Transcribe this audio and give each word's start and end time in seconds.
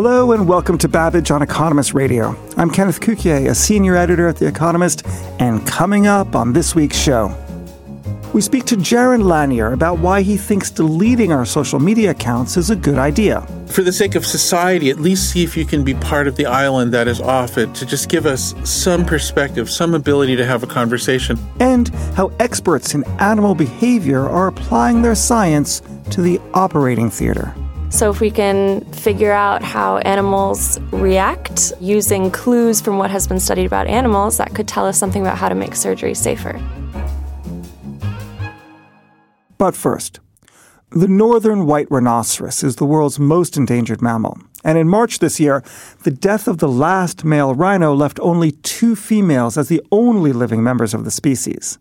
Hello 0.00 0.30
and 0.30 0.46
welcome 0.46 0.78
to 0.78 0.86
Babbage 0.86 1.32
on 1.32 1.42
Economist 1.42 1.92
Radio. 1.92 2.36
I'm 2.56 2.70
Kenneth 2.70 3.00
Cukier, 3.00 3.50
a 3.50 3.54
senior 3.56 3.96
editor 3.96 4.28
at 4.28 4.36
The 4.36 4.46
Economist, 4.46 5.04
and 5.40 5.66
coming 5.66 6.06
up 6.06 6.36
on 6.36 6.52
this 6.52 6.72
week's 6.72 6.96
show, 6.96 7.36
we 8.32 8.40
speak 8.40 8.64
to 8.66 8.76
Jaron 8.76 9.24
Lanier 9.24 9.72
about 9.72 9.98
why 9.98 10.22
he 10.22 10.36
thinks 10.36 10.70
deleting 10.70 11.32
our 11.32 11.44
social 11.44 11.80
media 11.80 12.12
accounts 12.12 12.56
is 12.56 12.70
a 12.70 12.76
good 12.76 12.96
idea. 12.96 13.40
For 13.66 13.82
the 13.82 13.90
sake 13.90 14.14
of 14.14 14.24
society, 14.24 14.88
at 14.88 15.00
least 15.00 15.32
see 15.32 15.42
if 15.42 15.56
you 15.56 15.64
can 15.64 15.82
be 15.82 15.94
part 15.94 16.28
of 16.28 16.36
the 16.36 16.46
island 16.46 16.94
that 16.94 17.08
is 17.08 17.20
off 17.20 17.58
it 17.58 17.74
to 17.74 17.84
just 17.84 18.08
give 18.08 18.24
us 18.24 18.54
some 18.62 19.04
perspective, 19.04 19.68
some 19.68 19.94
ability 19.94 20.36
to 20.36 20.46
have 20.46 20.62
a 20.62 20.68
conversation. 20.68 21.36
And 21.58 21.88
how 22.14 22.30
experts 22.38 22.94
in 22.94 23.02
animal 23.18 23.56
behavior 23.56 24.28
are 24.28 24.46
applying 24.46 25.02
their 25.02 25.16
science 25.16 25.82
to 26.10 26.22
the 26.22 26.40
operating 26.54 27.10
theater. 27.10 27.52
So, 27.90 28.10
if 28.10 28.20
we 28.20 28.30
can 28.30 28.84
figure 28.92 29.32
out 29.32 29.62
how 29.62 29.98
animals 29.98 30.78
react 30.92 31.72
using 31.80 32.30
clues 32.30 32.80
from 32.80 32.98
what 32.98 33.10
has 33.10 33.26
been 33.26 33.40
studied 33.40 33.64
about 33.64 33.86
animals, 33.86 34.36
that 34.36 34.54
could 34.54 34.68
tell 34.68 34.86
us 34.86 34.98
something 34.98 35.22
about 35.22 35.38
how 35.38 35.48
to 35.48 35.54
make 35.54 35.74
surgery 35.74 36.14
safer. 36.14 36.60
But 39.56 39.74
first, 39.74 40.20
the 40.90 41.08
northern 41.08 41.66
white 41.66 41.90
rhinoceros 41.90 42.62
is 42.62 42.76
the 42.76 42.84
world's 42.84 43.18
most 43.18 43.56
endangered 43.56 44.00
mammal. 44.00 44.38
And 44.64 44.76
in 44.76 44.88
March 44.88 45.18
this 45.18 45.40
year, 45.40 45.62
the 46.04 46.10
death 46.10 46.46
of 46.46 46.58
the 46.58 46.68
last 46.68 47.24
male 47.24 47.54
rhino 47.54 47.94
left 47.94 48.20
only 48.20 48.52
two 48.52 48.96
females 48.96 49.56
as 49.56 49.68
the 49.68 49.82
only 49.90 50.32
living 50.32 50.62
members 50.62 50.94
of 50.94 51.04
the 51.04 51.10
species. 51.10 51.78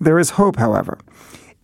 There 0.00 0.18
is 0.18 0.30
hope, 0.30 0.56
however. 0.56 0.98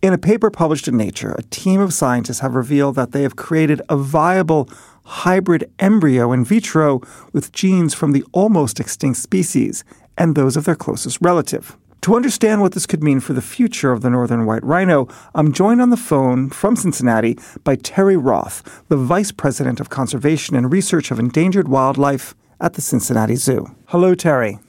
In 0.01 0.13
a 0.13 0.17
paper 0.17 0.49
published 0.49 0.87
in 0.87 0.95
Nature, 0.95 1.35
a 1.37 1.43
team 1.43 1.81
of 1.81 1.93
scientists 1.93 2.39
have 2.39 2.55
revealed 2.55 2.95
that 2.95 3.11
they 3.11 3.23
have 3.23 3.35
created 3.35 3.81
a 3.89 3.97
viable 3.97 4.69
hybrid 5.03 5.69
embryo 5.77 6.31
in 6.31 6.45
vitro 6.45 7.01
with 7.33 7.51
genes 7.51 7.93
from 7.93 8.13
the 8.13 8.23
almost 8.31 8.79
extinct 8.79 9.19
species 9.19 9.83
and 10.17 10.35
those 10.35 10.55
of 10.55 10.63
their 10.63 10.75
closest 10.75 11.17
relative. 11.19 11.75
To 12.03 12.15
understand 12.15 12.61
what 12.61 12.71
this 12.71 12.85
could 12.85 13.03
mean 13.03 13.19
for 13.19 13.33
the 13.33 13.41
future 13.41 13.91
of 13.91 14.01
the 14.01 14.09
northern 14.09 14.45
white 14.45 14.63
rhino, 14.63 15.09
I'm 15.35 15.51
joined 15.51 15.81
on 15.81 15.89
the 15.89 15.97
phone 15.97 16.49
from 16.49 16.77
Cincinnati 16.77 17.37
by 17.65 17.75
Terri 17.75 18.17
Roth, 18.17 18.85
the 18.87 18.95
Vice 18.95 19.33
President 19.33 19.81
of 19.81 19.89
Conservation 19.89 20.55
and 20.55 20.71
Research 20.71 21.11
of 21.11 21.19
Endangered 21.19 21.67
Wildlife 21.67 22.35
at 22.61 22.75
the 22.75 22.81
Cincinnati 22.81 23.35
Zoo. 23.35 23.75
Hello, 23.87 24.15
Terri. 24.15 24.59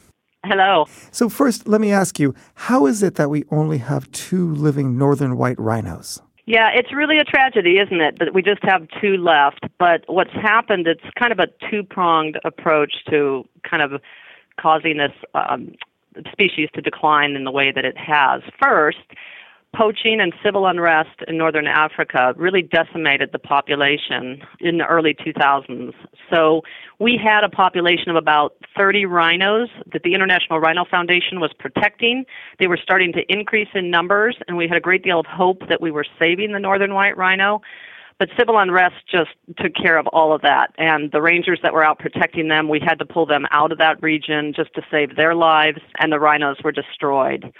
Hello. 0.44 0.86
So, 1.10 1.28
first, 1.28 1.68
let 1.68 1.80
me 1.80 1.92
ask 1.92 2.18
you 2.18 2.34
how 2.54 2.86
is 2.86 3.02
it 3.02 3.16
that 3.16 3.28
we 3.28 3.44
only 3.50 3.78
have 3.78 4.10
two 4.12 4.54
living 4.54 4.96
northern 4.96 5.36
white 5.36 5.58
rhinos? 5.58 6.22
Yeah, 6.46 6.70
it's 6.74 6.92
really 6.92 7.18
a 7.18 7.24
tragedy, 7.24 7.78
isn't 7.78 8.00
it? 8.00 8.18
That 8.18 8.32
we 8.32 8.42
just 8.42 8.62
have 8.64 8.88
two 9.00 9.16
left. 9.18 9.60
But 9.78 10.04
what's 10.06 10.32
happened, 10.32 10.86
it's 10.86 11.04
kind 11.18 11.30
of 11.30 11.38
a 11.38 11.46
two 11.70 11.82
pronged 11.82 12.38
approach 12.44 13.04
to 13.10 13.44
kind 13.68 13.82
of 13.82 14.00
causing 14.58 14.96
this 14.96 15.12
um, 15.34 15.74
species 16.32 16.68
to 16.74 16.80
decline 16.80 17.32
in 17.32 17.44
the 17.44 17.50
way 17.50 17.70
that 17.70 17.84
it 17.84 17.96
has. 17.96 18.42
First, 18.60 18.98
poaching 19.74 20.20
and 20.20 20.32
civil 20.44 20.66
unrest 20.66 21.22
in 21.28 21.38
northern 21.38 21.66
Africa 21.66 22.34
really 22.36 22.62
decimated 22.62 23.30
the 23.32 23.38
population 23.38 24.42
in 24.60 24.78
the 24.78 24.86
early 24.86 25.14
2000s. 25.14 25.92
So 26.32 26.62
we 26.98 27.18
had 27.22 27.44
a 27.44 27.48
population 27.48 28.10
of 28.10 28.16
about 28.16 28.56
30 28.76 29.06
rhinos 29.06 29.68
that 29.92 30.02
the 30.02 30.14
International 30.14 30.58
Rhino 30.58 30.84
Foundation 30.84 31.40
was 31.40 31.52
protecting. 31.58 32.24
They 32.58 32.66
were 32.66 32.78
starting 32.82 33.12
to 33.12 33.20
increase 33.28 33.68
in 33.74 33.90
numbers, 33.90 34.36
and 34.48 34.56
we 34.56 34.66
had 34.66 34.76
a 34.76 34.80
great 34.80 35.04
deal 35.04 35.20
of 35.20 35.26
hope 35.26 35.68
that 35.68 35.80
we 35.80 35.90
were 35.90 36.06
saving 36.18 36.52
the 36.52 36.60
northern 36.60 36.94
white 36.94 37.16
rhino. 37.16 37.60
But 38.18 38.28
civil 38.38 38.58
unrest 38.58 38.96
just 39.10 39.30
took 39.56 39.74
care 39.74 39.96
of 39.96 40.06
all 40.08 40.34
of 40.34 40.42
that. 40.42 40.74
And 40.76 41.10
the 41.10 41.22
rangers 41.22 41.58
that 41.62 41.72
were 41.72 41.82
out 41.82 41.98
protecting 41.98 42.48
them, 42.48 42.68
we 42.68 42.78
had 42.78 42.98
to 42.98 43.06
pull 43.06 43.24
them 43.24 43.46
out 43.50 43.72
of 43.72 43.78
that 43.78 44.02
region 44.02 44.52
just 44.54 44.74
to 44.74 44.82
save 44.90 45.16
their 45.16 45.34
lives, 45.34 45.78
and 45.98 46.12
the 46.12 46.20
rhinos 46.20 46.58
were 46.62 46.70
destroyed. 46.70 47.50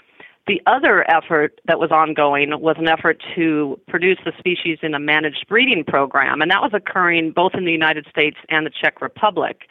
The 0.47 0.61
other 0.65 1.09
effort 1.09 1.61
that 1.67 1.79
was 1.79 1.91
ongoing 1.91 2.49
was 2.59 2.75
an 2.79 2.87
effort 2.87 3.21
to 3.35 3.79
produce 3.87 4.17
the 4.25 4.31
species 4.39 4.79
in 4.81 4.93
a 4.93 4.99
managed 4.99 5.45
breeding 5.47 5.83
program, 5.83 6.41
and 6.41 6.49
that 6.49 6.61
was 6.61 6.71
occurring 6.73 7.31
both 7.31 7.51
in 7.53 7.65
the 7.65 7.71
United 7.71 8.07
States 8.09 8.37
and 8.49 8.65
the 8.65 8.71
Czech 8.71 9.01
Republic. 9.01 9.61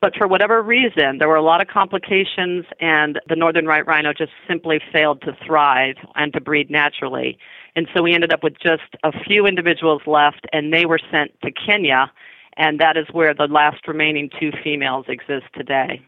But 0.00 0.14
for 0.16 0.26
whatever 0.26 0.62
reason, 0.62 1.18
there 1.18 1.28
were 1.28 1.36
a 1.36 1.42
lot 1.42 1.60
of 1.60 1.68
complications, 1.68 2.64
and 2.80 3.20
the 3.28 3.36
northern 3.36 3.66
white 3.66 3.86
rhino 3.86 4.12
just 4.12 4.32
simply 4.48 4.80
failed 4.92 5.20
to 5.22 5.36
thrive 5.46 5.96
and 6.14 6.32
to 6.32 6.40
breed 6.40 6.70
naturally. 6.70 7.38
And 7.76 7.86
so 7.94 8.02
we 8.02 8.14
ended 8.14 8.32
up 8.32 8.42
with 8.42 8.54
just 8.62 8.96
a 9.04 9.12
few 9.24 9.46
individuals 9.46 10.02
left, 10.06 10.46
and 10.52 10.72
they 10.72 10.86
were 10.86 11.00
sent 11.10 11.32
to 11.42 11.50
Kenya, 11.50 12.10
and 12.56 12.78
that 12.80 12.96
is 12.96 13.06
where 13.12 13.34
the 13.34 13.46
last 13.46 13.86
remaining 13.86 14.30
two 14.38 14.52
females 14.64 15.06
exist 15.08 15.46
today. 15.54 16.02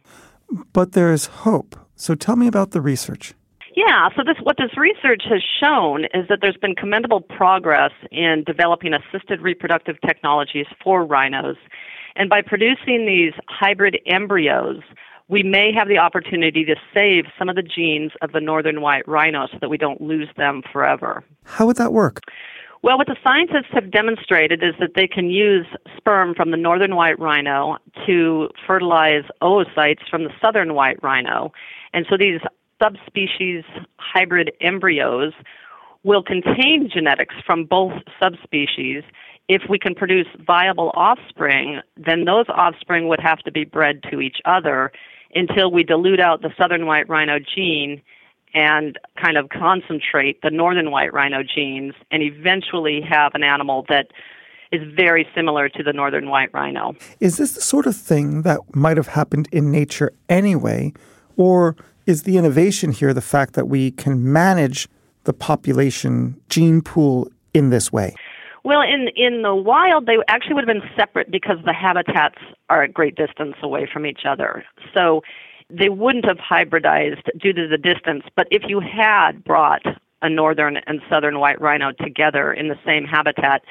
But 0.73 0.93
there 0.93 1.13
is 1.13 1.27
hope. 1.27 1.77
So 1.97 2.15
tell 2.15 2.37
me 2.37 2.47
about 2.47 2.73
the 2.73 2.81
research. 2.81 3.35
Yeah, 3.75 4.09
so 4.15 4.23
this 4.25 4.37
what 4.43 4.57
this 4.59 4.77
research 4.77 5.23
has 5.31 5.43
shown 5.61 6.05
is 6.13 6.29
that 6.29 6.39
there's 6.43 6.57
been 6.57 6.75
commendable 6.75 7.21
progress 7.21 7.93
in 8.11 8.45
developing 8.47 8.93
assisted 8.93 9.41
reproductive 9.41 9.97
technologies 10.07 10.67
for 10.83 11.05
rhinos. 11.05 11.57
And 12.15 12.29
by 12.29 12.43
producing 12.43 13.07
these 13.07 13.33
hybrid 13.49 13.99
embryos, 14.07 14.83
we 15.29 15.43
may 15.43 15.73
have 15.73 15.89
the 15.89 15.97
opportunity 15.97 16.65
to 16.67 16.77
save 16.93 17.25
some 17.39 17.49
of 17.49 17.57
the 17.57 17.63
genes 17.63 18.13
of 18.21 18.33
the 18.33 18.41
northern 18.41 18.83
white 18.83 19.09
rhino 19.09 19.47
so 19.51 19.57
that 19.61 19.71
we 19.71 19.79
don't 19.79 20.03
lose 20.03 20.29
them 20.37 20.63
forever. 20.71 21.25
How 21.45 21.65
would 21.67 21.77
that 21.77 21.95
work? 21.95 22.21
Well, 22.83 22.99
what 22.99 23.07
the 23.07 23.17
scientists 23.23 23.73
have 23.73 23.91
demonstrated 23.91 24.63
is 24.63 24.75
that 24.81 24.91
they 24.97 25.07
can 25.07 25.31
use 25.31 25.67
sperm 25.97 26.35
from 26.35 26.51
the 26.51 26.57
northern 26.57 26.97
white 26.97 27.19
rhino 27.19 27.79
to 28.07 28.49
fertilize 28.67 29.23
oocytes 29.41 30.09
from 30.11 30.25
the 30.25 30.33
southern 30.43 30.75
white 30.75 31.01
rhino. 31.03 31.53
And 31.95 32.05
so 32.11 32.17
these 32.19 32.41
subspecies 32.83 33.65
hybrid 33.99 34.53
embryos 34.61 35.33
will 36.05 36.23
contain 36.23 36.91
genetics 36.93 37.35
from 37.47 37.65
both 37.65 37.93
subspecies. 38.21 39.05
If 39.49 39.63
we 39.69 39.79
can 39.79 39.95
produce 39.95 40.27
viable 40.45 40.91
offspring, 40.95 41.81
then 41.97 42.25
those 42.25 42.47
offspring 42.49 43.09
would 43.09 43.21
have 43.21 43.39
to 43.41 43.53
be 43.53 43.65
bred 43.65 44.03
to 44.11 44.21
each 44.21 44.39
other 44.45 44.93
until 45.35 45.71
we 45.71 45.85
dilute 45.85 46.21
out 46.21 46.43
the 46.43 46.51
southern 46.59 46.87
white 46.87 47.09
rhino 47.09 47.39
gene 47.39 48.03
and 48.55 48.99
kind 49.23 49.37
of 49.37 49.49
concentrate 49.49 50.43
the 50.43 50.51
northern 50.51 50.91
white 50.91 51.13
rhino 51.13 51.43
genes 51.43 51.95
and 52.11 52.23
eventually 52.23 53.01
have 53.01 53.35
an 53.35 53.43
animal 53.43 53.87
that 53.89 54.09
is 54.73 54.83
very 54.95 55.27
similar 55.35 55.69
to 55.69 55.83
the 55.83 55.93
northern 55.93 56.29
white 56.29 56.53
rhino. 56.53 56.95
Is 57.21 57.37
this 57.37 57.53
the 57.53 57.61
sort 57.61 57.87
of 57.87 57.97
thing 57.97 58.43
that 58.43 58.61
might 58.75 58.97
have 58.97 59.09
happened 59.09 59.49
in 59.53 59.71
nature 59.71 60.13
anyway? 60.29 60.93
Or 61.37 61.77
is 62.07 62.23
the 62.25 62.37
innovation 62.37 62.93
here 62.93 63.15
the 63.15 63.21
fact 63.21 63.55
that 63.55 63.69
we 63.69 63.91
can 63.93 64.33
manage 64.33 64.89
the 65.25 65.33
population 65.33 66.41
gene 66.49 66.81
pool 66.81 67.31
in 67.55 67.71
this 67.71 67.93
way? 67.93 68.15
Well, 68.65 68.83
in 68.83 69.09
in 69.17 69.43
the 69.43 69.55
wild, 69.55 70.07
they 70.07 70.19
actually 70.29 70.55
would 70.55 70.69
have 70.69 70.75
been 70.75 70.91
separate 70.97 71.31
because 71.31 71.59
the 71.65 71.73
habitats 71.73 72.39
are 72.71 72.83
a 72.83 72.89
great 72.89 73.17
distance 73.17 73.57
away 73.63 73.89
from 73.93 74.07
each 74.07 74.21
other. 74.25 74.65
So 74.95 75.23
they 75.69 75.89
wouldn't 75.89 76.27
have 76.27 76.39
hybridized 76.39 77.29
due 77.41 77.53
to 77.53 77.67
the 77.67 77.79
distance. 77.79 78.25
But 78.37 78.47
if 78.51 78.63
you 78.69 78.81
had 78.81 79.43
brought 79.43 79.83
a 80.21 80.29
northern 80.29 80.77
and 80.87 81.01
southern 81.11 81.41
white 81.41 81.61
rhino 81.61 81.91
together 81.93 82.53
in 82.53 82.69
the 82.69 82.79
same 82.87 83.05
habitat, 83.05 83.63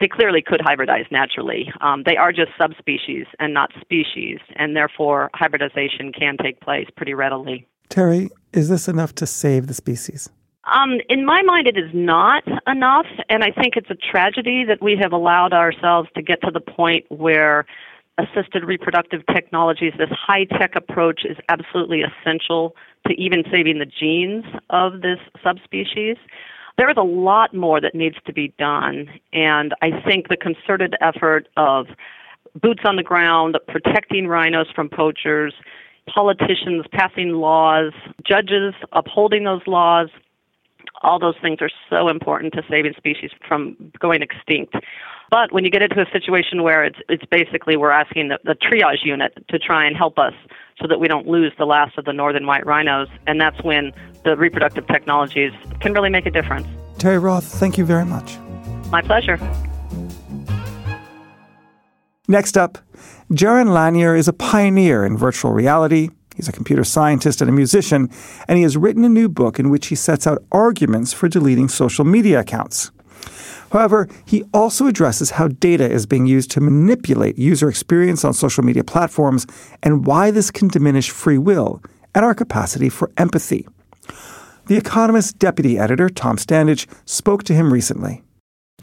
they 0.00 0.08
clearly 0.08 0.42
could 0.42 0.60
hybridize 0.60 1.10
naturally. 1.10 1.70
Um, 1.80 2.02
they 2.04 2.16
are 2.16 2.32
just 2.32 2.50
subspecies 2.58 3.26
and 3.38 3.54
not 3.54 3.70
species, 3.80 4.38
and 4.56 4.74
therefore 4.74 5.30
hybridization 5.34 6.12
can 6.12 6.36
take 6.42 6.60
place 6.60 6.86
pretty 6.96 7.14
readily. 7.14 7.66
Terri, 7.90 8.30
is 8.52 8.68
this 8.68 8.88
enough 8.88 9.14
to 9.16 9.26
save 9.26 9.66
the 9.66 9.74
species? 9.74 10.30
Um, 10.64 10.98
in 11.08 11.24
my 11.24 11.42
mind, 11.42 11.66
it 11.66 11.76
is 11.76 11.90
not 11.92 12.44
enough, 12.66 13.06
and 13.28 13.42
I 13.42 13.50
think 13.50 13.76
it's 13.76 13.90
a 13.90 13.94
tragedy 13.94 14.64
that 14.64 14.82
we 14.82 14.96
have 15.00 15.12
allowed 15.12 15.52
ourselves 15.52 16.08
to 16.14 16.22
get 16.22 16.40
to 16.42 16.50
the 16.50 16.60
point 16.60 17.04
where 17.08 17.66
assisted 18.18 18.64
reproductive 18.64 19.22
technologies, 19.34 19.92
this 19.98 20.10
high 20.10 20.44
tech 20.44 20.76
approach, 20.76 21.22
is 21.24 21.36
absolutely 21.48 22.02
essential 22.02 22.76
to 23.06 23.14
even 23.14 23.42
saving 23.50 23.78
the 23.78 23.86
genes 23.86 24.44
of 24.68 25.00
this 25.00 25.18
subspecies. 25.42 26.16
There 26.80 26.88
is 26.88 26.96
a 26.96 27.02
lot 27.02 27.52
more 27.52 27.78
that 27.78 27.94
needs 27.94 28.16
to 28.24 28.32
be 28.32 28.54
done, 28.58 29.06
and 29.34 29.74
I 29.82 30.00
think 30.00 30.28
the 30.28 30.36
concerted 30.38 30.96
effort 31.02 31.46
of 31.58 31.88
boots 32.58 32.80
on 32.86 32.96
the 32.96 33.02
ground, 33.02 33.58
protecting 33.68 34.26
rhinos 34.26 34.68
from 34.74 34.88
poachers, 34.88 35.52
politicians 36.08 36.86
passing 36.90 37.32
laws, 37.32 37.92
judges 38.26 38.72
upholding 38.92 39.44
those 39.44 39.60
laws, 39.66 40.08
all 41.02 41.18
those 41.18 41.34
things 41.42 41.58
are 41.60 41.68
so 41.90 42.08
important 42.08 42.54
to 42.54 42.62
saving 42.70 42.94
species 42.96 43.30
from 43.46 43.76
going 43.98 44.22
extinct. 44.22 44.74
But 45.30 45.52
when 45.52 45.66
you 45.66 45.70
get 45.70 45.82
into 45.82 46.00
a 46.00 46.10
situation 46.10 46.62
where 46.62 46.82
it's 46.82 46.98
it's 47.10 47.26
basically 47.30 47.76
we're 47.76 47.90
asking 47.90 48.28
the, 48.28 48.38
the 48.44 48.54
triage 48.54 49.04
unit 49.04 49.34
to 49.50 49.58
try 49.58 49.84
and 49.84 49.94
help 49.94 50.18
us 50.18 50.34
so 50.80 50.88
that 50.88 51.00
we 51.00 51.08
don't 51.08 51.26
lose 51.26 51.52
the 51.58 51.66
last 51.66 51.98
of 51.98 52.04
the 52.04 52.12
northern 52.12 52.46
white 52.46 52.64
rhinos, 52.66 53.08
and 53.26 53.40
that's 53.40 53.62
when 53.62 53.92
the 54.24 54.36
reproductive 54.36 54.86
technologies 54.86 55.52
can 55.80 55.92
really 55.92 56.10
make 56.10 56.26
a 56.26 56.30
difference. 56.30 56.66
Terri 56.98 57.22
Roth, 57.22 57.44
thank 57.44 57.78
you 57.78 57.84
very 57.84 58.04
much. 58.04 58.38
My 58.90 59.02
pleasure. 59.02 59.38
Next 62.28 62.56
up, 62.56 62.78
Jaron 63.32 63.72
Lanier 63.72 64.14
is 64.14 64.28
a 64.28 64.32
pioneer 64.32 65.04
in 65.04 65.16
virtual 65.16 65.52
reality. 65.52 66.10
He's 66.36 66.48
a 66.48 66.52
computer 66.52 66.84
scientist 66.84 67.40
and 67.40 67.50
a 67.50 67.52
musician, 67.52 68.08
and 68.48 68.56
he 68.56 68.62
has 68.62 68.76
written 68.76 69.04
a 69.04 69.08
new 69.08 69.28
book 69.28 69.58
in 69.58 69.68
which 69.68 69.88
he 69.88 69.94
sets 69.94 70.26
out 70.26 70.42
arguments 70.52 71.12
for 71.12 71.28
deleting 71.28 71.68
social 71.68 72.04
media 72.04 72.40
accounts. 72.40 72.92
However, 73.70 74.08
he 74.24 74.44
also 74.52 74.86
addresses 74.86 75.32
how 75.32 75.48
data 75.48 75.88
is 75.88 76.06
being 76.06 76.26
used 76.26 76.50
to 76.52 76.60
manipulate 76.60 77.38
user 77.38 77.68
experience 77.68 78.24
on 78.24 78.34
social 78.34 78.64
media 78.64 78.84
platforms 78.84 79.46
and 79.82 80.06
why 80.06 80.30
this 80.30 80.50
can 80.50 80.68
diminish 80.68 81.10
free 81.10 81.38
will 81.38 81.82
and 82.14 82.24
our 82.24 82.34
capacity 82.34 82.88
for 82.88 83.10
empathy. 83.16 83.66
The 84.66 84.76
Economist 84.76 85.38
deputy 85.38 85.78
editor, 85.78 86.08
Tom 86.08 86.36
Standage, 86.36 86.86
spoke 87.04 87.44
to 87.44 87.54
him 87.54 87.72
recently. 87.72 88.22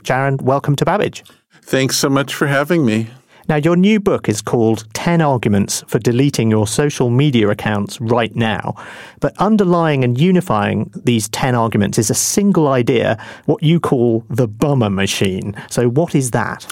Jaron, 0.04 0.42
welcome 0.42 0.75
to 0.78 0.86
Babbage. 0.86 1.24
Thanks 1.62 1.98
so 1.98 2.10
much 2.10 2.33
for 2.33 2.48
having 2.48 2.86
me. 2.86 3.07
Now, 3.50 3.56
your 3.56 3.78
new 3.78 4.02
book 4.02 4.28
is 4.28 4.42
called 4.42 4.86
10 4.94 5.22
Arguments 5.22 5.82
for 5.88 6.00
Deleting 6.00 6.52
Your 6.52 6.68
Social 6.68 7.10
Media 7.10 7.48
Accounts 7.48 8.02
Right 8.02 8.36
Now. 8.36 8.76
But 9.22 9.38
underlying 9.38 10.04
and 10.04 10.20
unifying 10.20 10.92
these 11.06 11.30
10 11.30 11.56
arguments 11.56 11.98
is 11.98 12.10
a 12.10 12.14
single 12.14 12.68
idea, 12.68 13.18
what 13.46 13.64
you 13.64 13.80
call 13.80 14.26
the 14.30 14.50
bummer 14.50 14.90
machine. 14.90 15.56
So, 15.70 15.88
what 15.88 16.14
is 16.14 16.32
that? 16.32 16.66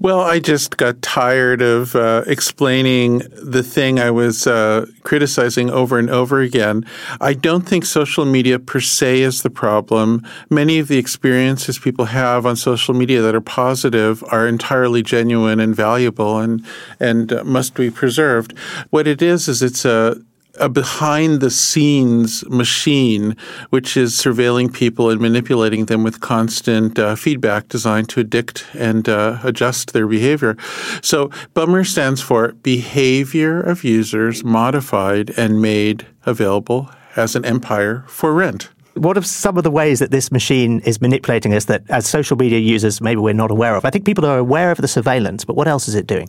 Well, 0.00 0.20
I 0.20 0.40
just 0.40 0.76
got 0.78 1.00
tired 1.00 1.62
of 1.62 1.94
uh, 1.94 2.24
explaining 2.26 3.18
the 3.40 3.62
thing 3.62 4.00
I 4.00 4.10
was 4.10 4.48
uh, 4.48 4.86
criticizing 5.04 5.70
over 5.70 5.96
and 5.96 6.10
over 6.10 6.40
again. 6.40 6.84
I 7.20 7.34
don't 7.34 7.62
think 7.62 7.84
social 7.84 8.24
media 8.24 8.58
per 8.58 8.80
se 8.80 9.20
is 9.20 9.42
the 9.42 9.50
problem. 9.50 10.26
Many 10.50 10.80
of 10.80 10.88
the 10.88 10.98
experiences 10.98 11.78
people 11.78 12.06
have 12.06 12.46
on 12.46 12.56
social 12.56 12.94
media 12.94 13.22
that 13.22 13.36
are 13.36 13.40
positive 13.40 14.24
are 14.32 14.48
entirely 14.48 15.04
genuine 15.04 15.60
and 15.60 15.76
valuable 15.76 16.15
valuable 16.16 16.38
and 16.38 16.64
and 17.00 17.32
uh, 17.32 17.44
must 17.44 17.74
be 17.74 17.90
preserved. 17.90 18.54
What 18.90 19.06
it 19.06 19.22
is 19.22 19.48
is 19.48 19.62
it's 19.62 19.84
a 19.84 20.16
a 20.58 20.70
behind 20.70 21.40
the 21.42 21.50
scenes 21.50 22.42
machine 22.48 23.36
which 23.68 23.94
is 23.94 24.14
surveilling 24.14 24.72
people 24.72 25.10
and 25.10 25.20
manipulating 25.20 25.84
them 25.84 26.02
with 26.02 26.22
constant 26.22 26.98
uh, 26.98 27.14
feedback 27.14 27.68
designed 27.68 28.08
to 28.08 28.20
addict 28.20 28.64
and 28.72 29.06
uh, 29.06 29.38
adjust 29.44 29.92
their 29.92 30.06
behavior. 30.06 30.56
So 31.02 31.28
BUMMER 31.52 31.84
stands 31.84 32.22
for 32.22 32.52
behavior 32.62 33.60
of 33.60 33.84
users 33.84 34.44
modified 34.44 35.28
and 35.36 35.60
made 35.60 36.06
available 36.24 36.88
as 37.16 37.36
an 37.36 37.44
empire 37.44 38.04
for 38.08 38.32
rent. 38.32 38.70
What 38.96 39.18
are 39.18 39.22
some 39.22 39.58
of 39.58 39.64
the 39.64 39.70
ways 39.70 39.98
that 39.98 40.10
this 40.10 40.32
machine 40.32 40.80
is 40.80 41.00
manipulating 41.00 41.52
us 41.54 41.66
that 41.66 41.82
as 41.90 42.06
social 42.06 42.36
media 42.36 42.58
users 42.58 43.00
maybe 43.00 43.20
we're 43.20 43.34
not 43.34 43.50
aware 43.50 43.76
of? 43.76 43.84
I 43.84 43.90
think 43.90 44.06
people 44.06 44.24
are 44.24 44.38
aware 44.38 44.70
of 44.70 44.78
the 44.78 44.88
surveillance, 44.88 45.44
but 45.44 45.54
what 45.54 45.68
else 45.68 45.86
is 45.86 45.94
it 45.94 46.06
doing? 46.06 46.28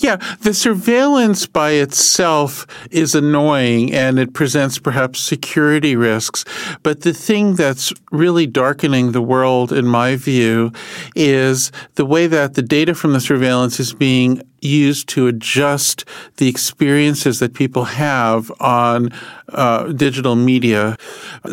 Yeah, 0.00 0.16
the 0.40 0.54
surveillance 0.54 1.46
by 1.46 1.72
itself 1.72 2.66
is 2.90 3.14
annoying 3.14 3.92
and 3.92 4.18
it 4.18 4.32
presents 4.32 4.78
perhaps 4.78 5.20
security 5.20 5.94
risks. 5.94 6.44
But 6.82 7.02
the 7.02 7.12
thing 7.12 7.54
that's 7.54 7.92
really 8.10 8.46
darkening 8.46 9.12
the 9.12 9.22
world, 9.22 9.70
in 9.70 9.86
my 9.86 10.16
view, 10.16 10.72
is 11.14 11.70
the 11.96 12.06
way 12.06 12.26
that 12.28 12.54
the 12.54 12.62
data 12.62 12.94
from 12.94 13.12
the 13.12 13.20
surveillance 13.20 13.78
is 13.78 13.92
being 13.92 14.42
used 14.60 15.08
to 15.10 15.26
adjust 15.26 16.04
the 16.36 16.48
experiences 16.48 17.38
that 17.38 17.54
people 17.54 17.84
have 17.84 18.50
on 18.60 19.10
uh, 19.50 19.92
digital 19.92 20.34
media. 20.34 20.96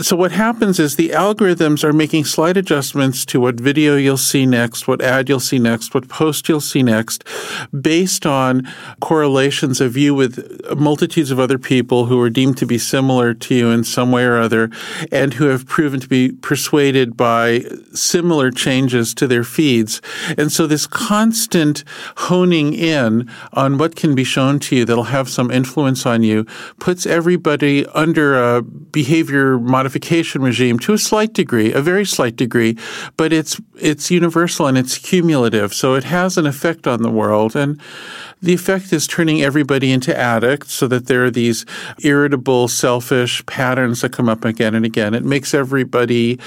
So 0.01 0.15
what 0.15 0.31
happens 0.31 0.79
is 0.79 0.95
the 0.95 1.09
algorithms 1.09 1.83
are 1.83 1.94
making 1.94 2.25
slight 2.25 2.57
adjustments 2.57 3.25
to 3.25 3.39
what 3.39 3.59
video 3.59 3.95
you'll 3.95 4.17
see 4.17 4.45
next, 4.45 4.88
what 4.88 5.01
ad 5.01 5.29
you'll 5.29 5.39
see 5.39 5.59
next, 5.59 5.94
what 5.94 6.07
post 6.07 6.50
you'll 6.50 6.61
see 6.61 6.83
next, 6.83 7.23
based 7.79 8.25
on 8.25 8.67
correlations 9.00 9.79
of 9.79 9.95
you 9.95 10.15
with 10.15 10.61
multitudes 10.75 11.31
of 11.31 11.39
other 11.39 11.59
people 11.59 12.05
who 12.05 12.19
are 12.19 12.29
deemed 12.29 12.57
to 12.57 12.65
be 12.65 12.77
similar 12.77 13.33
to 13.33 13.53
you 13.53 13.69
in 13.69 13.83
some 13.83 14.11
way 14.11 14.23
or 14.23 14.38
other, 14.38 14.69
and 15.11 15.35
who 15.35 15.45
have 15.45 15.67
proven 15.67 16.00
to 16.00 16.07
be 16.07 16.31
persuaded 16.31 17.15
by 17.15 17.63
similar 17.94 18.50
changes 18.50 19.13
to 19.13 19.27
their 19.27 19.44
feeds. 19.44 20.01
And 20.38 20.51
so 20.51 20.65
this 20.67 20.88
constant 20.88 21.83
honing 22.15 22.73
in 22.73 22.93
in 22.94 23.30
on 23.51 23.78
what 23.78 23.95
can 23.95 24.16
be 24.16 24.24
shown 24.24 24.60
to 24.60 24.75
you 24.75 24.86
that'll 24.86 25.04
have 25.04 25.28
some 25.28 25.51
influence 25.51 26.06
on 26.06 26.24
you 26.24 26.45
puts 26.80 27.06
everybody 27.06 27.86
under 27.88 28.42
a 28.42 28.62
behavior 28.62 29.57
modification 29.57 30.42
regime 30.42 30.80
to 30.80 30.94
a 30.94 30.98
slight 30.98 31.34
degree, 31.34 31.74
a 31.74 31.81
very 31.81 32.06
slight 32.06 32.36
degree, 32.36 32.78
but 33.18 33.34
it's 33.34 33.60
it's 33.75 34.10
universal 34.12 34.68
and 34.68 34.78
it's 34.78 34.98
cumulative. 34.98 35.74
So 35.74 35.95
it 35.95 36.06
has 36.06 36.38
an 36.38 36.45
effect 36.45 36.88
on 36.88 37.01
the 37.01 37.12
world 37.12 37.56
and 37.56 37.81
the 38.44 38.54
effect 38.54 38.92
is 38.92 39.07
turning 39.07 39.42
everybody 39.42 39.89
into 39.92 40.16
addicts 40.16 40.74
so 40.74 40.86
that 40.89 41.07
there 41.07 41.24
are 41.24 41.31
these 41.31 41.66
irritable, 42.04 42.68
selfish 42.68 43.44
patterns 43.46 44.01
that 44.01 44.12
come 44.12 44.28
up 44.28 44.44
again 44.44 44.75
and 44.75 44.86
again. 44.86 45.13
It 45.13 45.24
makes 45.24 45.54
everybody 45.54 46.38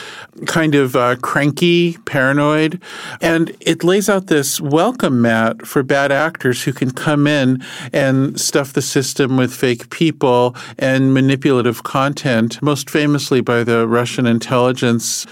kind 0.45 0.75
of 0.75 0.95
uh, 0.95 1.17
cranky, 1.17 1.97
paranoid, 2.05 2.83
and 3.23 3.57
it 3.61 3.83
lays 3.83 4.11
out 4.11 4.27
this 4.27 4.61
welcome 4.61 5.23
mat 5.23 5.67
for 5.67 5.83
bad 5.83 6.13
actors 6.37 6.65
who 6.65 6.73
can 6.73 6.91
come 6.91 7.27
in 7.27 7.63
and 7.95 8.39
stuff 8.39 8.75
the 8.75 8.83
system 8.83 9.39
with 9.39 9.55
fake 9.55 9.89
people 9.89 10.55
and 10.79 11.15
manipulative 11.15 11.83
content, 11.83 12.61
most 12.61 12.91
famously 12.91 13.41
by 13.41 13.65
the 13.65 13.89
Russian 13.89 14.27
intelligence 14.27 15.25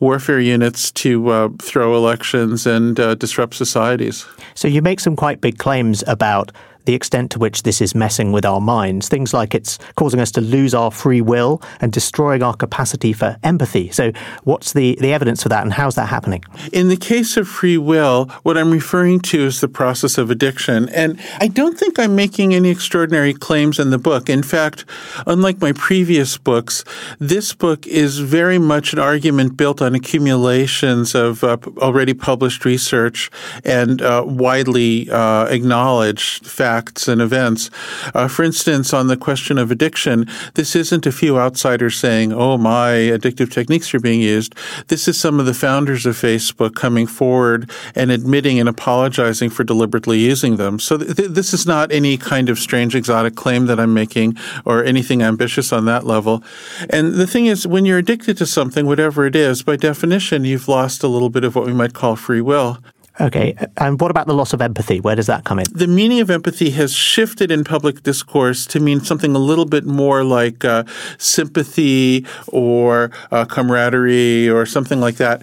warfare 0.00 0.40
units 0.40 0.90
to 0.90 1.28
uh, 1.28 1.48
throw 1.62 1.94
elections 1.94 2.66
and 2.66 2.98
uh, 2.98 3.14
disrupt 3.14 3.54
societies. 3.54 4.26
So 4.54 4.66
you 4.66 4.82
make 4.82 4.98
some 4.98 5.14
quite 5.14 5.40
big 5.40 5.58
claims 5.58 6.02
about 6.08 6.50
the 6.88 6.94
extent 6.94 7.30
to 7.30 7.38
which 7.38 7.64
this 7.64 7.82
is 7.82 7.94
messing 7.94 8.32
with 8.32 8.46
our 8.46 8.62
minds. 8.62 9.10
Things 9.10 9.34
like 9.34 9.54
it's 9.54 9.78
causing 9.96 10.20
us 10.20 10.30
to 10.30 10.40
lose 10.40 10.72
our 10.72 10.90
free 10.90 11.20
will 11.20 11.60
and 11.82 11.92
destroying 11.92 12.42
our 12.42 12.54
capacity 12.54 13.12
for 13.12 13.36
empathy. 13.42 13.90
So, 13.90 14.10
what's 14.44 14.72
the, 14.72 14.96
the 14.98 15.12
evidence 15.12 15.42
for 15.42 15.50
that 15.50 15.64
and 15.64 15.72
how's 15.74 15.96
that 15.96 16.08
happening? 16.08 16.42
In 16.72 16.88
the 16.88 16.96
case 16.96 17.36
of 17.36 17.46
free 17.46 17.76
will, 17.76 18.24
what 18.42 18.56
I'm 18.56 18.70
referring 18.70 19.20
to 19.32 19.44
is 19.44 19.60
the 19.60 19.68
process 19.68 20.16
of 20.16 20.30
addiction. 20.30 20.88
And 20.88 21.20
I 21.38 21.48
don't 21.48 21.78
think 21.78 21.98
I'm 21.98 22.16
making 22.16 22.54
any 22.54 22.70
extraordinary 22.70 23.34
claims 23.34 23.78
in 23.78 23.90
the 23.90 23.98
book. 23.98 24.30
In 24.30 24.42
fact, 24.42 24.86
unlike 25.26 25.60
my 25.60 25.72
previous 25.72 26.38
books, 26.38 26.84
this 27.18 27.52
book 27.52 27.86
is 27.86 28.20
very 28.20 28.58
much 28.58 28.94
an 28.94 28.98
argument 28.98 29.58
built 29.58 29.82
on 29.82 29.94
accumulations 29.94 31.14
of 31.14 31.44
uh, 31.44 31.58
already 31.76 32.14
published 32.14 32.64
research 32.64 33.30
and 33.62 34.00
uh, 34.00 34.24
widely 34.26 35.10
uh, 35.10 35.44
acknowledged 35.48 36.46
facts 36.46 36.77
facts 36.78 37.08
and 37.08 37.20
events. 37.20 37.70
Uh, 38.14 38.28
for 38.28 38.44
instance, 38.44 38.94
on 38.94 39.08
the 39.08 39.16
question 39.16 39.58
of 39.58 39.72
addiction, 39.72 40.24
this 40.54 40.76
isn't 40.76 41.06
a 41.06 41.12
few 41.12 41.36
outsiders 41.36 41.96
saying, 41.96 42.32
oh, 42.32 42.56
my 42.56 42.90
addictive 43.16 43.50
techniques 43.50 43.92
are 43.94 44.00
being 44.00 44.20
used. 44.20 44.54
This 44.86 45.08
is 45.08 45.18
some 45.18 45.40
of 45.40 45.46
the 45.46 45.54
founders 45.54 46.06
of 46.06 46.14
Facebook 46.14 46.76
coming 46.76 47.08
forward 47.08 47.68
and 47.96 48.12
admitting 48.12 48.60
and 48.60 48.68
apologizing 48.68 49.50
for 49.50 49.64
deliberately 49.64 50.18
using 50.18 50.56
them. 50.56 50.78
So 50.78 50.96
th- 50.98 51.30
this 51.30 51.52
is 51.52 51.66
not 51.66 51.90
any 51.90 52.16
kind 52.16 52.48
of 52.48 52.60
strange 52.60 52.94
exotic 52.94 53.34
claim 53.34 53.66
that 53.66 53.80
I'm 53.80 53.92
making 53.92 54.36
or 54.64 54.84
anything 54.84 55.20
ambitious 55.20 55.72
on 55.72 55.84
that 55.86 56.04
level. 56.04 56.44
And 56.90 57.14
the 57.14 57.26
thing 57.26 57.46
is, 57.46 57.66
when 57.66 57.86
you're 57.86 57.98
addicted 57.98 58.36
to 58.38 58.46
something, 58.46 58.86
whatever 58.86 59.26
it 59.26 59.34
is, 59.34 59.64
by 59.64 59.74
definition, 59.76 60.44
you've 60.44 60.68
lost 60.68 61.02
a 61.02 61.08
little 61.08 61.30
bit 61.30 61.42
of 61.42 61.56
what 61.56 61.66
we 61.66 61.72
might 61.72 61.92
call 61.92 62.14
free 62.14 62.40
will. 62.40 62.78
Okay. 63.20 63.56
And 63.76 64.00
what 64.00 64.10
about 64.10 64.26
the 64.26 64.34
loss 64.34 64.52
of 64.52 64.62
empathy? 64.62 65.00
Where 65.00 65.16
does 65.16 65.26
that 65.26 65.44
come 65.44 65.58
in? 65.58 65.66
The 65.72 65.88
meaning 65.88 66.20
of 66.20 66.30
empathy 66.30 66.70
has 66.70 66.92
shifted 66.92 67.50
in 67.50 67.64
public 67.64 68.02
discourse 68.02 68.64
to 68.66 68.80
mean 68.80 69.00
something 69.00 69.34
a 69.34 69.40
little 69.40 69.64
bit 69.64 69.84
more 69.84 70.22
like 70.22 70.64
uh, 70.64 70.84
sympathy 71.18 72.24
or 72.48 73.10
uh, 73.32 73.44
camaraderie 73.44 74.48
or 74.48 74.66
something 74.66 75.00
like 75.00 75.16
that. 75.16 75.42